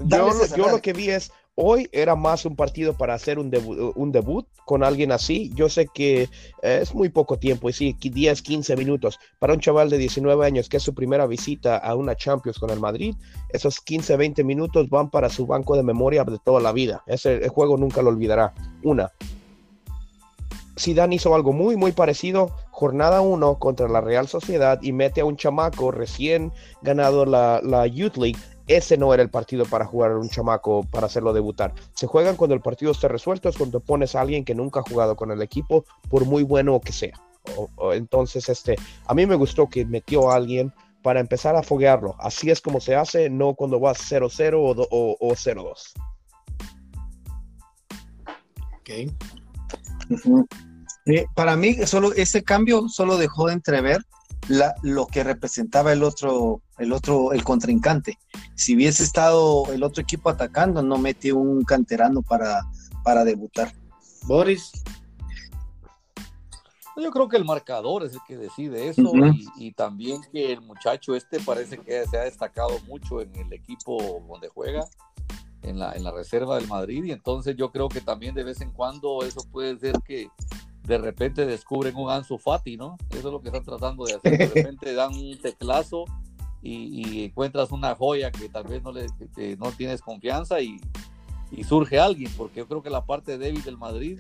[0.06, 3.52] yo, lo que vi es, hoy era más un partido para hacer un,
[3.96, 5.52] un debut con alguien así.
[5.56, 6.30] Yo sé que
[6.62, 9.20] es muy poco tiempo, y sí, 10, 15 minutos.
[9.40, 12.70] Para un chaval de 19 años que es su primera visita a una Champions con
[12.70, 13.16] el Madrid,
[13.50, 17.04] esos 15, 20 minutos van para su banco de memoria de toda la vida.
[17.08, 18.54] Ese juego nunca lo olvidará.
[18.84, 19.12] Una.
[20.78, 25.26] Zidane hizo algo muy, muy parecido, jornada 1 contra la Real Sociedad y mete a
[25.26, 26.52] un chamaco recién
[26.82, 30.84] ganado la, la Youth League ese no era el partido para jugar a un chamaco
[30.92, 31.74] para hacerlo debutar.
[31.94, 34.84] Se juegan cuando el partido esté resuelto, es cuando pones a alguien que nunca ha
[34.84, 37.20] jugado con el equipo, por muy bueno que sea.
[37.94, 42.16] entonces, este, a mí me gustó que metió a alguien para empezar a foguearlo.
[42.18, 45.94] Así es como se hace, no cuando vas 0-0 o, 0-2.
[48.80, 49.12] Okay.
[51.08, 54.02] Eh, para mí, solo ese cambio solo dejó de entrever
[54.82, 58.18] lo que representaba el otro, el otro, el contrincante.
[58.56, 62.62] Si hubiese estado el otro equipo atacando, no mete un canterano para,
[63.04, 63.74] para debutar.
[64.24, 64.72] Boris.
[66.98, 69.12] Yo creo que el marcador es el que decide eso
[69.58, 74.24] y, también que el muchacho este parece que se ha destacado mucho en el equipo
[74.30, 74.86] donde juega,
[75.62, 78.62] en la, en la reserva del Madrid y entonces yo creo que también de vez
[78.62, 80.30] en cuando eso puede ser que
[80.84, 82.98] de repente descubren un Ansu Fati, ¿no?
[83.10, 84.38] Eso es lo que están tratando de hacer.
[84.38, 86.06] De repente dan un teclazo
[86.66, 89.08] y, encuentras una joya que tal vez no, le,
[89.58, 90.80] no tienes confianza y,
[91.64, 94.20] surge alguien, porque yo creo que la parte débil del Madrid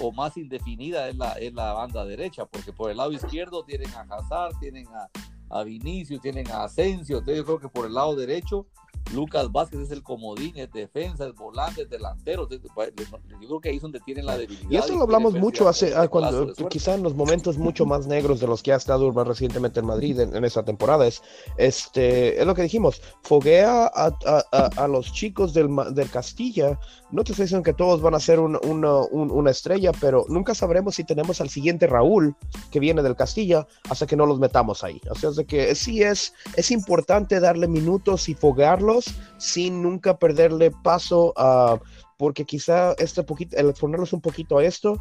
[0.00, 3.90] o más indefinida es la, es la banda derecha, porque por el lado izquierdo tienen
[3.94, 5.08] a Hazard, tienen a,
[5.50, 8.66] a Vinicius, tienen a Asensio, entonces yo creo que por el lado derecho
[9.12, 12.48] Lucas Vázquez es el comodín, es defensa, es volante, es delantero.
[12.48, 14.70] Yo creo que ahí es donde tienen la debilidad.
[14.70, 18.40] Y eso lo hablamos mucho hace, ah, cuando, quizá en los momentos mucho más negros
[18.40, 21.06] de los que ha estado más recientemente en Madrid en, esta temporada.
[21.06, 21.22] Es,
[21.58, 26.78] este, es lo que dijimos, foguea a, a, a los chicos del, del, Castilla.
[27.10, 30.94] No te estoy diciendo que todos van a ser una, una estrella, pero nunca sabremos
[30.94, 32.34] si tenemos al siguiente Raúl
[32.70, 35.00] que viene del Castilla hasta que no los metamos ahí.
[35.10, 38.91] O sea, es de que sí es, es importante darle minutos y foguearlo
[39.38, 41.78] sin nunca perderle paso a
[42.22, 44.96] porque quizá este poquito, el ponerlos un poquito a esto,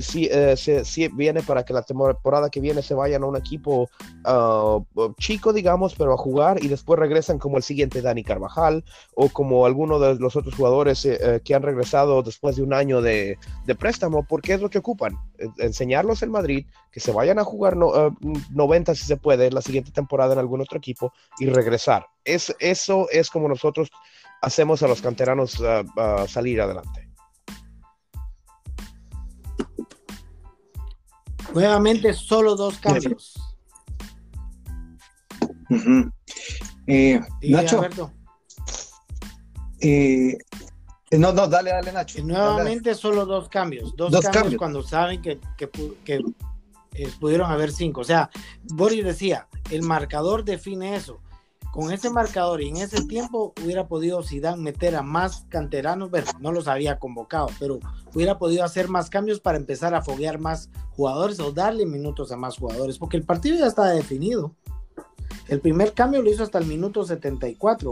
[0.00, 0.56] si eh,
[1.12, 3.90] viene para que la temporada que viene se vayan a un equipo
[4.24, 4.78] ah,
[5.18, 9.66] chico, digamos, pero a jugar y después regresan como el siguiente Dani Carvajal o como
[9.66, 13.36] alguno de los otros jugadores eh, eh, que han regresado después de un año de,
[13.66, 15.18] de, préstamo, porque es lo que ocupan,
[15.58, 20.32] enseñarlos en Madrid, que se vayan a jugar 90 si se puede la siguiente temporada
[20.32, 22.06] en algún otro equipo y regresar.
[22.24, 23.90] Es, eso es como nosotros
[24.42, 27.08] hacemos a los canteranos uh, salir adelante.
[31.54, 33.34] Nuevamente, solo dos cambios.
[36.86, 38.10] eh, Nacho.
[39.80, 40.36] Eh,
[41.12, 42.24] no, no, dale, dale, Nacho.
[42.24, 43.94] nuevamente, solo dos cambios.
[43.96, 45.68] Dos, cambios, cuando saben que, que,
[46.04, 46.22] que
[46.94, 48.00] eh, pudieron haber cinco.
[48.00, 48.30] O sea,
[48.62, 51.20] Boris decía, el marcador define eso
[51.72, 56.26] con ese marcador y en ese tiempo hubiera podido Zidane meter a más canteranos, bueno,
[56.38, 57.80] no los había convocado, pero
[58.14, 62.36] hubiera podido hacer más cambios para empezar a foguear más jugadores o darle minutos a
[62.36, 64.54] más jugadores, porque el partido ya está definido.
[65.48, 67.88] El primer cambio lo hizo hasta el minuto 74.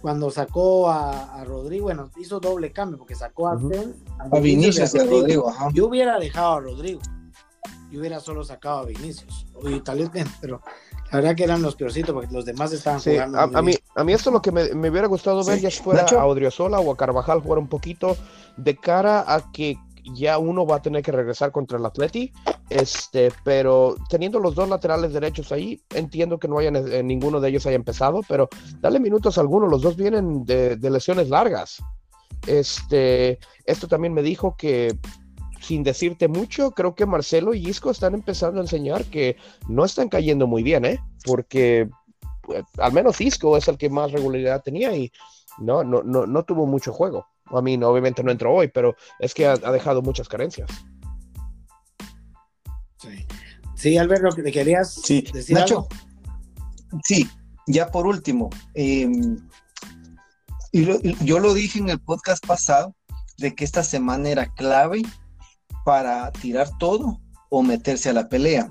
[0.00, 5.04] Cuando sacó a, Rodrigo, bueno, hizo doble cambio porque sacó a, a, Vinicius y a
[5.04, 5.52] Rodrigo.
[5.74, 7.00] Yo hubiera dejado a Rodrigo.
[7.90, 9.46] Yo hubiera solo sacado a Vinicius.
[9.84, 10.10] Tal vez
[10.40, 10.62] pero
[11.12, 13.38] la verdad que eran los peorcitos porque los demás estaban jugando.
[13.38, 16.26] A, mí, a mí esto lo que me, me hubiera gustado ver ya fuera a
[16.26, 18.16] Odriozola o a Carvajal jugar un poquito
[18.56, 22.32] de cara a que ya uno va a tener que regresar contra el Atleti,
[22.70, 27.50] este, pero teniendo los dos laterales derechos ahí, entiendo que no hayan, eh, ninguno de
[27.50, 28.48] ellos haya empezado, pero
[28.80, 31.82] dale minutos a alguno, los dos vienen de, lesiones largas.
[32.46, 34.98] Este, esto también me dijo que
[35.62, 39.36] sin decirte mucho, creo que Marcelo y Isco están empezando a enseñar que
[39.68, 41.00] no están cayendo muy bien, ¿eh?
[41.24, 41.88] Porque
[42.42, 45.12] pues, al menos Isco es el que más regularidad tenía y
[45.58, 47.26] no, no, no, no tuvo mucho juego.
[47.46, 50.68] A mí obviamente no entró hoy, pero es que ha, dejado muchas carencias.
[52.98, 53.26] Sí,
[53.76, 55.24] sí Alberto, ¿te querías sí.
[55.32, 55.86] decir Nacho,
[57.04, 57.28] Sí,
[57.66, 59.38] ya por último, em,
[60.72, 60.84] y
[61.24, 62.94] yo lo dije en el podcast pasado,
[63.38, 65.02] de que esta semana era clave
[65.84, 67.20] para tirar todo
[67.50, 68.70] o meterse a la pelea.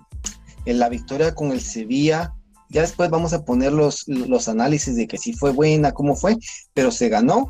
[0.65, 2.33] En la victoria con el Sevilla,
[2.69, 6.37] ya después vamos a poner los, los análisis de que si fue buena, cómo fue,
[6.73, 7.47] pero se ganó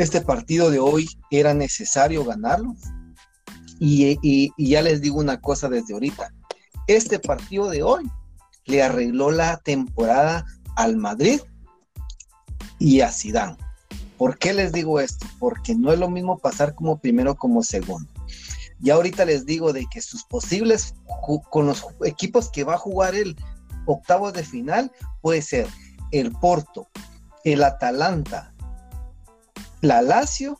[0.00, 2.74] este partido de hoy era necesario ganarlo.
[3.78, 6.32] Y, ya les digo una cosa desde ahorita.
[6.86, 8.10] Este partido de hoy
[8.66, 10.44] le arregló la temporada
[10.76, 11.40] al Madrid
[12.78, 13.56] y a Zidane.
[14.18, 15.26] ¿Por qué les digo esto?
[15.38, 18.08] Porque no es lo mismo pasar como primero como segundo.
[18.80, 20.94] Ya ahorita les digo de que sus posibles
[21.50, 23.36] con los equipos que va a jugar el
[23.86, 25.66] octavo de final puede ser
[26.12, 26.88] el Porto,
[27.44, 28.52] el Atalanta,
[29.80, 30.58] la Lazio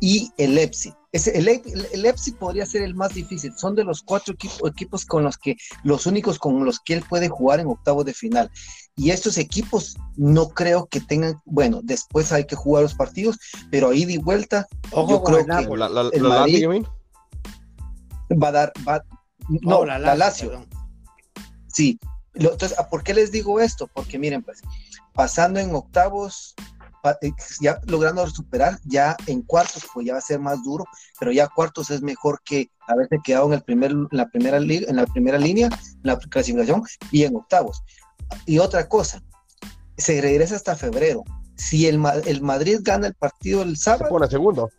[0.00, 0.94] y el Leipzig.
[1.12, 3.52] Ese, el, el, podría ser el más difícil.
[3.58, 4.34] Son de los cuatro
[4.64, 8.14] equipos con los que, los únicos con los que él puede jugar en octavo de
[8.14, 8.50] final.
[8.96, 13.38] Y estos equipos no creo que tengan, bueno, después hay que jugar los partidos,
[13.70, 16.66] pero ahí de vuelta, yo creo que el Madrid
[18.34, 19.02] va a dar, va,
[19.48, 20.66] no, la, Lazio.
[21.68, 21.98] Sí.
[22.34, 23.88] entonces, ¿por qué les digo esto?
[23.92, 24.60] Porque miren, pues,
[25.14, 26.54] pasando en octavos,
[27.20, 30.84] eh, ya logrando superar, ya en cuartos pues ya va a ser más duro,
[31.18, 35.06] pero ya cuartos es mejor que haberse quedado en el primer, la primera en la
[35.06, 37.82] primera línea, en la clasificación y en octavos.
[38.46, 39.22] Y otra cosa,
[39.96, 41.24] se regresa hasta febrero.
[41.56, 44.70] Si el, el Madrid gana el partido el sábado, se pone segundo.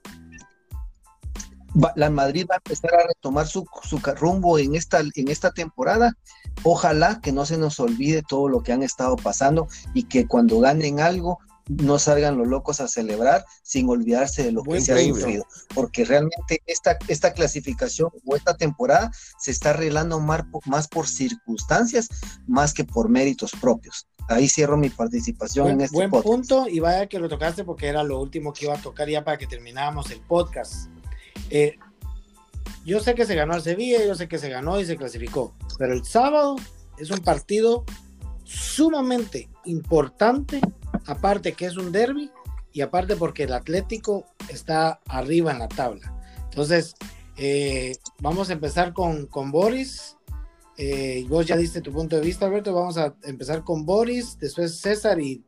[1.95, 6.15] La Madrid va a empezar a retomar su, su, rumbo en esta, en esta temporada.
[6.63, 10.59] Ojalá que no se nos olvide todo lo que han estado pasando y que cuando
[10.59, 14.97] ganen algo no salgan los locos a celebrar sin olvidarse de lo que se ha
[14.97, 21.07] sufrido, porque realmente esta, esta clasificación o esta temporada se está arreglando más, más por
[21.07, 22.09] circunstancias
[22.47, 24.07] más que por méritos propios.
[24.29, 28.03] Ahí cierro mi participación en este buen punto y vaya que lo tocaste porque era
[28.03, 30.89] lo último que iba a tocar ya para que termináramos el podcast.
[31.49, 31.77] Eh,
[32.85, 35.53] yo sé que se ganó el Sevilla, yo sé que se ganó y se clasificó,
[35.77, 36.55] pero el sábado
[36.97, 37.85] es un partido
[38.43, 40.59] sumamente importante
[41.07, 42.29] aparte que es un derby
[42.71, 46.13] y aparte porque el Atlético está arriba en la tabla.
[46.45, 46.95] Entonces,
[47.37, 50.17] eh, vamos a empezar con, con Boris.
[50.77, 52.73] Eh, vos ya diste tu punto de vista, Alberto.
[52.73, 55.43] Vamos a empezar con Boris, después César y,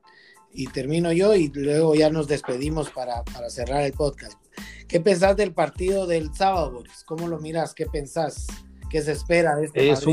[0.55, 4.39] y termino yo y luego ya nos despedimos para, para, cerrar el podcast.
[4.87, 7.03] ¿Qué pensás del partido del sábado, Boris?
[7.05, 7.73] ¿Cómo lo miras?
[7.73, 8.47] ¿Qué pensás?
[8.89, 10.05] ¿Qué se espera de este es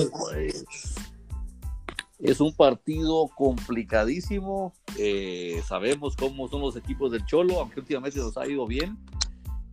[2.22, 4.72] es un partido complicadísimo.
[4.96, 8.96] Eh, sabemos cómo son los equipos del Cholo, aunque últimamente nos ha ido bien.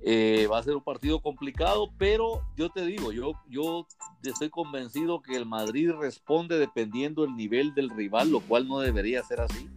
[0.02, 3.86] Eh, va a ser un partido complicado, pero yo te digo, yo, yo
[4.24, 9.22] estoy convencido que el Madrid responde dependiendo del nivel del rival, lo cual no debería
[9.24, 9.70] ser así,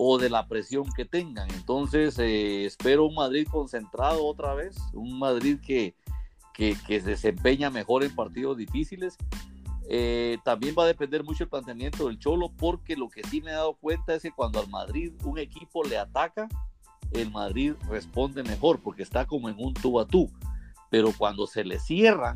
[0.00, 1.50] o de la presión que tengan.
[1.50, 5.96] Entonces, eh, espero un Madrid concentrado otra vez, un Madrid que,
[6.54, 9.18] que, que se desempeña mejor en partidos difíciles
[9.90, 13.50] eh, también va a depender mucho el planteamiento del Cholo, porque lo que sí me
[13.50, 16.46] he dado cuenta es que cuando al Madrid un equipo le ataca,
[17.12, 20.30] el Madrid responde mejor, porque está como en un tú a tú.
[20.90, 22.34] Pero cuando se le cierran,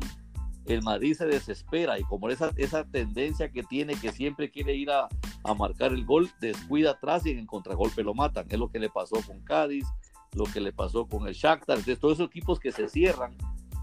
[0.65, 4.91] el Madrid se desespera y como esa, esa tendencia que tiene, que siempre quiere ir
[4.91, 5.09] a,
[5.43, 8.45] a marcar el gol, descuida atrás y en contragolpe lo matan.
[8.49, 9.85] Es lo que le pasó con Cádiz,
[10.33, 11.77] lo que le pasó con el Shakhtar.
[11.77, 13.35] Entonces, todos esos equipos que se cierran,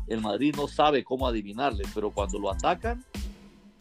[0.07, 3.05] el Madrid no sabe cómo adivinarles, pero cuando lo atacan,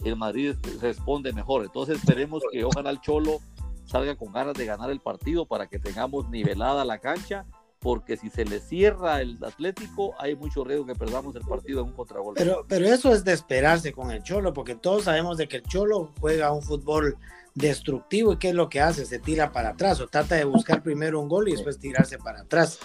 [0.04, 1.64] el Madrid responde mejor.
[1.64, 3.40] Entonces esperemos que ojalá el Cholo
[3.86, 7.46] salga con ganas de ganar el partido para que tengamos nivelada la cancha
[7.80, 11.88] porque si se le cierra el Atlético, hay mucho riesgo que perdamos el partido en
[11.88, 12.42] un contragolpe.
[12.44, 15.64] Pero, pero eso es de esperarse con el Cholo, porque todos sabemos de que el
[15.64, 17.18] Cholo juega un fútbol
[17.56, 20.84] destructivo y qué es lo que hace, se tira para atrás o trata de buscar
[20.84, 22.80] primero un gol y después tirarse para atrás.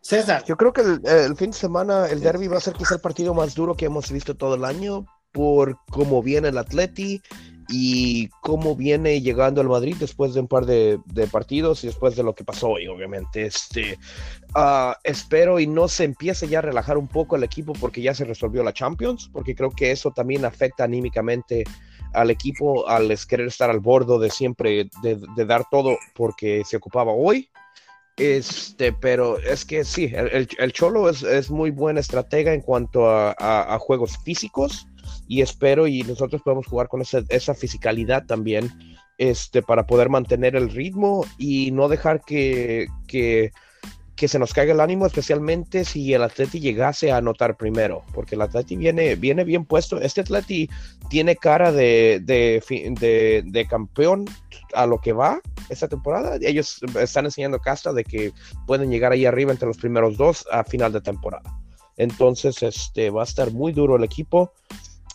[0.00, 0.44] César.
[0.44, 3.34] Yo creo que el, fin de semana el derby va a ser quizá el partido
[3.34, 7.20] más duro que hemos visto todo el año por cómo viene el Atleti
[7.68, 11.00] y cómo viene llegando el Madrid después de un par de,
[11.30, 13.46] partidos y después de lo que pasó hoy, obviamente.
[13.46, 13.98] Este,
[14.54, 18.14] ah, espero y no se empiece ya a relajar un poco el equipo porque ya
[18.14, 21.64] se resolvió la Champions, porque creo que eso también afecta anímicamente
[22.12, 27.12] al equipo al querer estar al bordo de siempre, de, dar todo porque se ocupaba
[27.12, 27.50] hoy.
[28.16, 34.16] Este, pero es que sí, el, Cholo es, muy buena estratega en cuanto a, juegos
[34.24, 34.86] físicos
[35.28, 38.70] y espero y nosotros podemos jugar con esa, esa fisicalidad también
[39.18, 43.50] este, para poder mantener el ritmo y no dejar que, que
[44.16, 48.34] que se nos caiga el ánimo, especialmente si el Atleti llegase a anotar primero, porque
[48.34, 50.00] el Atleti viene, viene bien puesto.
[50.00, 50.70] Este Atleti
[51.10, 54.24] tiene cara de, de, de, campeón
[54.74, 56.38] a lo que va esta temporada.
[56.40, 58.32] Ellos están enseñando casta de que
[58.66, 61.54] pueden llegar ahí arriba entre los primeros dos a final de temporada.
[61.98, 64.52] Entonces, este va a estar muy duro el equipo.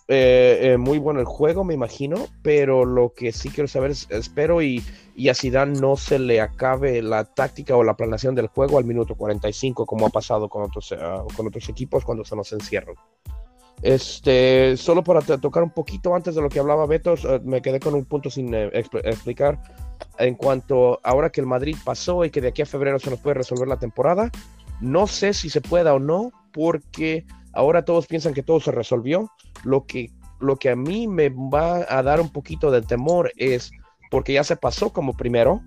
[0.07, 4.07] Eh, eh, muy bueno el juego, me imagino, pero lo que sí quiero saber es,
[4.09, 4.83] espero y,
[5.15, 8.85] y a Zidane no se le acabe la táctica o la planeación del juego al
[8.85, 10.97] minuto 45, como ha pasado con otros, eh,
[11.35, 12.95] con otros equipos cuando se nos encierran.
[13.81, 17.95] Este, solo para tocar un poquito antes de lo que hablaba Beto, me quedé con
[17.95, 19.59] un punto sin explicar
[20.19, 23.19] en cuanto ahora que el Madrid pasó y que de aquí a febrero se nos
[23.19, 24.29] puede resolver la temporada.
[24.81, 29.29] No sé si se pueda o no, porque Ahora todos piensan que todo se resolvió.
[29.63, 33.71] Lo que, lo que a mí me va a dar un poquito de temor es,
[34.09, 35.61] porque ya se pasó como primero,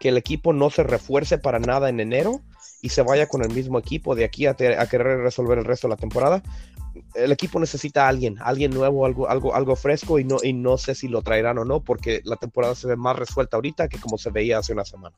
[0.00, 2.40] que el equipo no se refuerce para nada en enero
[2.80, 5.94] y se vaya con el mismo equipo de aquí a, querer resolver el resto de
[5.94, 6.42] la temporada.
[7.14, 10.76] El equipo necesita a alguien, alguien nuevo, algo, algo, algo fresco y no, y no
[10.76, 14.00] sé si lo traerán o no, porque la temporada se ve más resuelta ahorita que
[14.00, 15.16] como se veía hace una semana.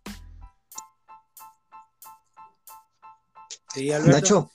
[3.73, 4.51] Sí, Nacho.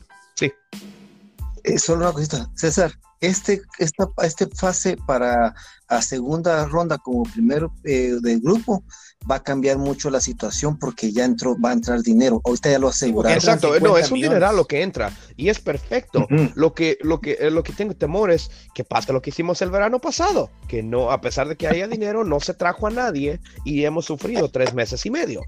[1.69, 2.91] Eh, solo una cosita, César,
[3.21, 5.53] este, esta, este fase para
[5.87, 8.83] la segunda ronda como primero eh, del grupo
[9.29, 12.41] va a cambiar mucho la situación porque ya entró, va a entrar dinero.
[12.43, 13.37] Ahorita ya lo aseguraron.
[13.37, 16.27] Exacto, no, es un dineral lo que entra y es perfecto.
[16.55, 19.61] Lo que, lo que, eh, lo que tengo temor es que pasa lo que hicimos
[19.61, 22.91] el verano pasado, que no, a pesar de que haya dinero, no se trajo a
[22.91, 25.41] nadie y hemos sufrido tres meses y medio.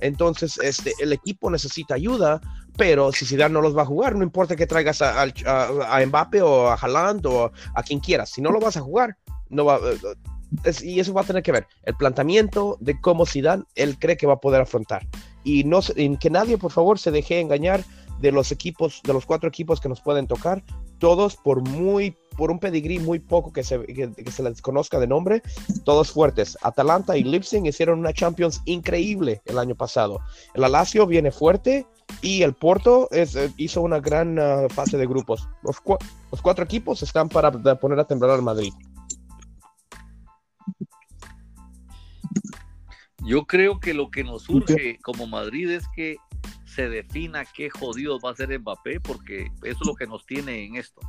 [0.00, 2.40] Entonces, este, el equipo necesita ayuda,
[2.76, 5.26] pero si Zidane no los va a jugar, no importa que traigas a, a,
[6.42, 9.16] o a Haaland o a quien quieras, si no lo vas a jugar,
[9.48, 13.64] no va, eh, y eso va a tener que ver el planteamiento de cómo Zidane
[13.74, 15.06] él cree que va a poder afrontar.
[15.44, 15.80] Y no
[16.20, 17.84] que nadie por favor se deje engañar
[18.20, 20.62] de los equipos de los cuatro equipos que nos pueden tocar
[20.98, 25.06] todos por muy por un pedigrí muy poco que se, que, se les conozca de
[25.06, 25.42] nombre,
[25.84, 26.56] todos fuertes.
[26.62, 30.20] Atalanta y Leipzig hicieron una Champions increíble el año pasado.
[30.54, 31.86] El Alacio viene fuerte
[32.22, 35.48] y el Porto es, eh, hizo una gran uh, fase de grupos.
[35.62, 35.76] Los,
[36.30, 38.72] los, cuatro equipos están para poner a temblar al Madrid.
[43.24, 46.16] Yo creo que lo que nos surge como Madrid es que
[46.64, 50.64] se defina qué jodido va a ser Mbappé, porque eso es lo que nos tiene
[50.64, 51.00] en esto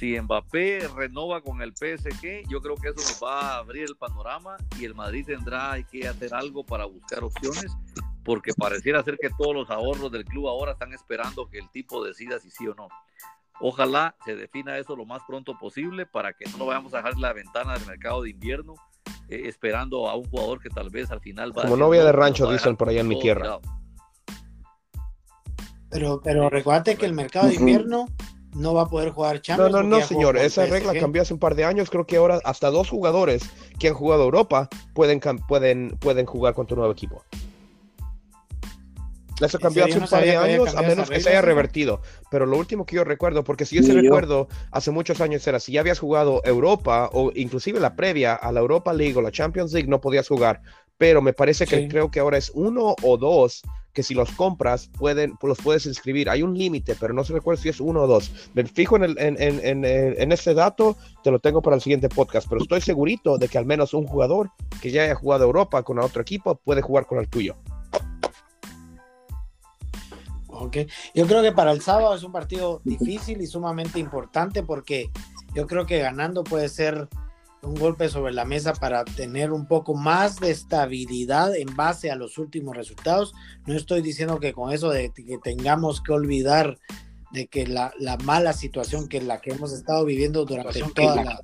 [0.00, 3.96] si Mbappé renova con el PSG, yo creo que eso nos va a abrir el
[3.96, 7.76] panorama y el Madrid tendrá que hacer algo para buscar opciones,
[8.24, 12.02] porque pareciera ser que todos los ahorros del club ahora están esperando que el tipo
[12.02, 12.88] decida si sí o no.
[13.60, 17.12] Ojalá se defina eso lo más pronto posible para que no lo vayamos a dejar
[17.12, 18.76] en la ventana del mercado de invierno
[19.28, 22.50] eh, esperando a un jugador que tal vez al final va Como novia de rancho,
[22.50, 23.58] dicen por allá en mi tierra.
[25.90, 28.06] Pero, pero recuerde que el mercado de invierno
[28.54, 29.72] no va a poder jugar Champions.
[29.72, 30.36] No, no, no, señor.
[30.36, 31.90] Esa regla cambió hace un par de años.
[31.90, 33.42] Creo que ahora hasta dos jugadores
[33.78, 37.24] que han jugado Europa pueden, pueden, pueden jugar con tu nuevo equipo.
[39.40, 42.02] Eso cambió hace un par de años, a menos que se haya revertido.
[42.30, 45.60] Pero lo último que yo recuerdo, porque si yo se recuerdo, hace muchos años era,
[45.60, 49.30] si ya habías jugado Europa o inclusive la previa a la Europa League o la
[49.30, 50.60] Champions League, no podías jugar.
[50.98, 54.88] Pero me parece que creo que ahora es uno o dos que si los compras
[54.98, 56.30] pueden, los puedes inscribir.
[56.30, 58.30] Hay un límite, pero no se recuerda si es uno o dos.
[58.54, 62.08] Me fijo en, el, en, en, en, este dato, te lo tengo para el siguiente
[62.08, 65.82] podcast, pero estoy segurito de que al menos un jugador que ya haya jugado Europa
[65.82, 67.56] con otro equipo puede jugar con el tuyo.
[70.48, 70.76] Ok,
[71.14, 75.10] yo creo que para el sábado es un partido difícil y sumamente importante porque
[75.54, 77.08] yo creo que ganando puede ser
[77.62, 82.16] un golpe sobre la mesa para tener un poco más de estabilidad en base a
[82.16, 83.34] los últimos resultados.
[83.66, 86.78] No estoy diciendo que con eso de que tengamos que olvidar
[87.32, 87.92] de que la,
[88.24, 91.40] mala situación que la que hemos estado viviendo durante toda la,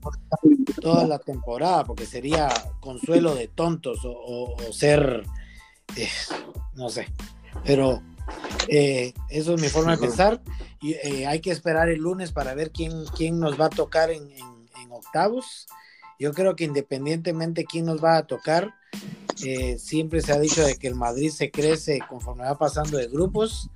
[0.81, 2.49] toda la temporada, porque sería
[2.81, 5.23] consuelo de tontos o, ser,
[5.97, 6.09] eh,
[6.75, 7.07] no sé,
[7.65, 8.03] pero
[8.69, 10.43] eh, eso es mi forma de pensar.
[10.81, 14.11] Y, eh, hay que esperar el lunes para ver quién, quién nos va a tocar
[14.11, 14.57] en, en,
[14.89, 15.67] octavos.
[16.19, 18.75] Yo creo que independientemente quién nos va a tocar,
[19.79, 23.71] siempre se ha dicho de que el Madrid se crece conforme va pasando de grupos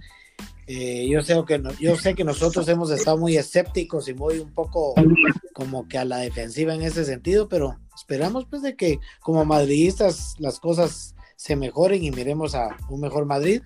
[0.73, 4.53] eh, yo, sé que yo sé que nosotros hemos estado muy escépticos y muy un
[4.53, 4.95] poco
[5.53, 10.37] como que a la defensiva en ese sentido, pero esperamos pues de que como madridistas
[10.39, 13.63] las cosas se mejoren y miremos a un mejor Madrid.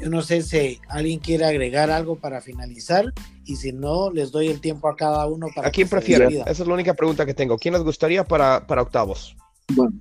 [0.00, 3.12] Yo no sé si alguien quiere agregar algo para finalizar
[3.44, 5.68] y si no, les doy el tiempo a cada uno para...
[5.68, 6.26] ¿A quién prefiere?
[6.26, 7.58] Esa es la única pregunta que tengo.
[7.58, 9.36] ¿Quién les gustaría para, para octavos?
[9.74, 10.00] Bueno.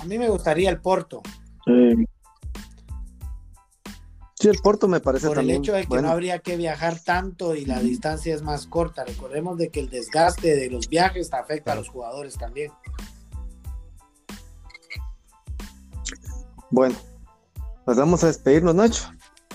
[0.00, 1.22] A mí me gustaría el Porto.
[1.66, 2.04] Eh,
[4.38, 7.54] Sí, el Porto me parece Por el hecho de que no habría que viajar tanto
[7.54, 9.02] y la distancia es más corta.
[9.02, 12.70] Recordemos de que el desgaste de los viajes afecta a los jugadores también.
[16.76, 16.94] Bueno,
[17.86, 19.10] pues vamos a despedirnos, Nacho.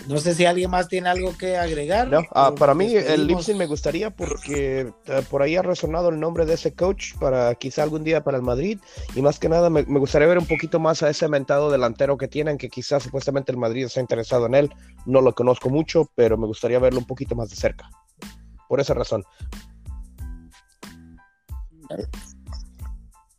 [0.07, 2.07] No sé si alguien más tiene algo que agregar.
[2.07, 6.19] No, ah, para mí el Lipsin me gustaría porque eh, por ahí ha resonado el
[6.19, 8.79] nombre de ese coach para quizá algún día para el Madrid
[9.13, 12.27] y más que nada me, gustaría ver un poquito más a ese mentado delantero que
[12.27, 14.73] tienen que quizás supuestamente el Madrid está interesado en él.
[15.05, 17.87] No lo conozco mucho, pero me gustaría verlo un poquito más de cerca.
[18.67, 19.23] Por esa razón.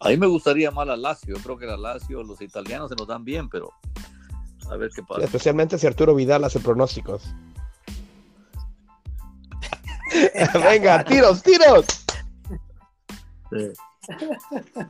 [0.05, 1.37] A mí me gustaría más la Lazio.
[1.37, 3.73] Yo creo que la Lazio, los italianos se nos dan bien, pero
[4.69, 5.25] a ver qué pasa.
[5.25, 7.23] especialmente si Arturo Vidal hace pronósticos.
[10.55, 11.87] Venga, tiros, tiros.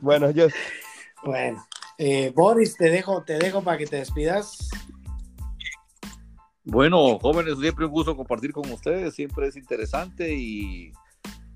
[0.01, 0.47] Bueno, yo.
[1.23, 1.63] Bueno,
[1.99, 4.69] eh, Boris, te dejo, te dejo para que te despidas.
[6.63, 10.91] Bueno, jóvenes, siempre un gusto compartir con ustedes, siempre es interesante y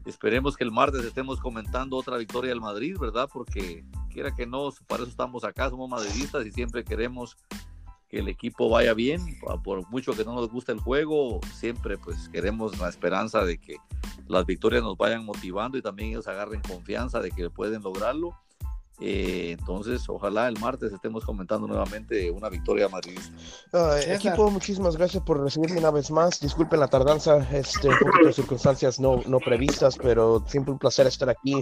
[0.07, 3.29] esperemos que el martes estemos comentando otra victoria del Madrid, ¿verdad?
[3.31, 7.37] Porque quiera que no, para eso estamos acá, somos madridistas y siempre queremos
[8.07, 9.21] que el equipo vaya bien,
[9.63, 13.75] por mucho que no nos guste el juego, siempre pues queremos la esperanza de que
[14.27, 18.31] las victorias nos vayan motivando y también ellos agarren confianza de que pueden lograrlo
[18.99, 23.31] eh, entonces, ojalá el martes estemos comentando nuevamente una victoria madridista.
[24.11, 26.39] equipo, muchísimas gracias por recibirme una vez más.
[26.39, 31.05] Disculpen la tardanza, este, un poquito de circunstancias no, no previstas, pero siempre un placer
[31.05, 31.61] estar aquí,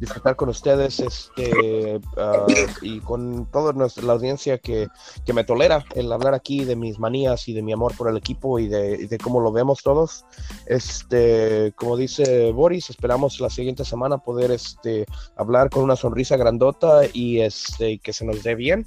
[0.00, 2.44] disfrutar con ustedes este, ah,
[2.82, 4.88] y con toda nuestra, la audiencia que,
[5.24, 8.16] que, me tolera el hablar aquí de mis manías y de mi amor por el
[8.16, 10.24] equipo y de, de cómo lo vemos todos.
[10.66, 15.06] Este, como dice Boris, esperamos la siguiente semana poder este,
[15.36, 16.36] hablar con una sonrisa
[16.72, 18.86] grande y este, que se nos dé bien.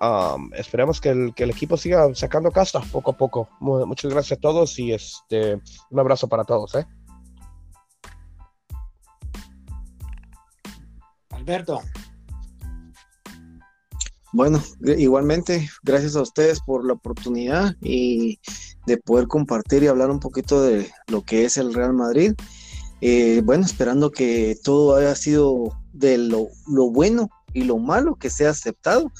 [0.00, 3.48] Um, esperemos que el, que el, equipo siga sacando casta poco a poco.
[3.60, 5.60] Muchas gracias a todos y este,
[5.90, 6.74] un abrazo para todos.
[6.74, 6.86] ¿eh?
[11.30, 11.80] Alberto.
[14.32, 18.40] Bueno, igualmente, gracias a ustedes por la oportunidad y
[18.86, 22.32] de poder compartir y hablar un poquito de lo que es el Real Madrid.
[23.02, 28.50] Eh, bueno, esperando que todo haya sido de lo, bueno y lo malo que sea
[28.50, 29.10] aceptado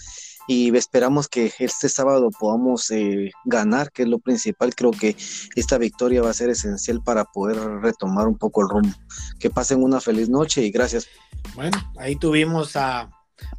[0.49, 4.75] y esperamos que este sábado podamos eh, ganar, que es lo principal.
[4.75, 5.17] Creo que
[5.55, 8.97] esta victoria va a ser esencial para poder retomar un poco el rumbo.
[9.39, 11.07] Que pasen una feliz noche y gracias.
[11.55, 13.09] Bueno, ahí tuvimos a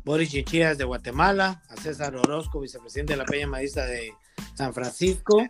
[0.03, 4.14] Boris Chichías de Guatemala, a César Orozco, vicepresidente de la Peña Maísta de
[4.55, 5.41] San Francisco,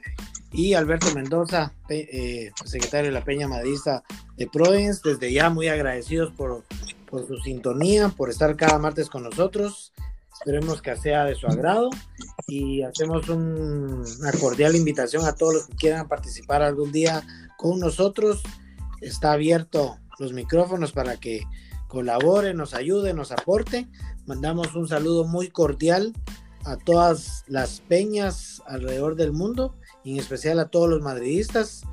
[0.52, 4.04] y Alberto Mendoza, eh, secretario de la Peña Madista
[4.38, 5.02] de Province.
[5.04, 6.64] Desde ya muy agradecidos por
[7.14, 9.94] por su sintonía, por estar cada martes con nosotros.
[10.34, 11.92] Esperemos que sea de su agrado
[12.48, 17.22] y hacemos una cordial invitación a todos los que quieran participar algún día
[17.56, 18.42] con nosotros.
[19.00, 21.44] Está abierto los micrófonos para que
[21.88, 23.88] colabore, nos ayude, nos aporte.
[24.26, 26.14] Mandamos un saludo muy cordial
[26.66, 31.84] a todas las peñas alrededor del mundo y en especial a todos los madridistas.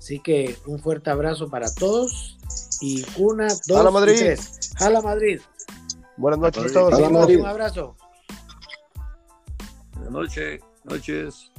[0.00, 2.38] Así que un fuerte abrazo para todos
[2.80, 4.16] y una, dos, Madrid.
[4.16, 4.72] tres.
[4.78, 5.42] Jala Madrid.
[6.16, 6.98] Buenas noches a todos.
[6.98, 7.96] Un abrazo.
[9.92, 10.60] Buenas noches.
[10.84, 11.52] Noches.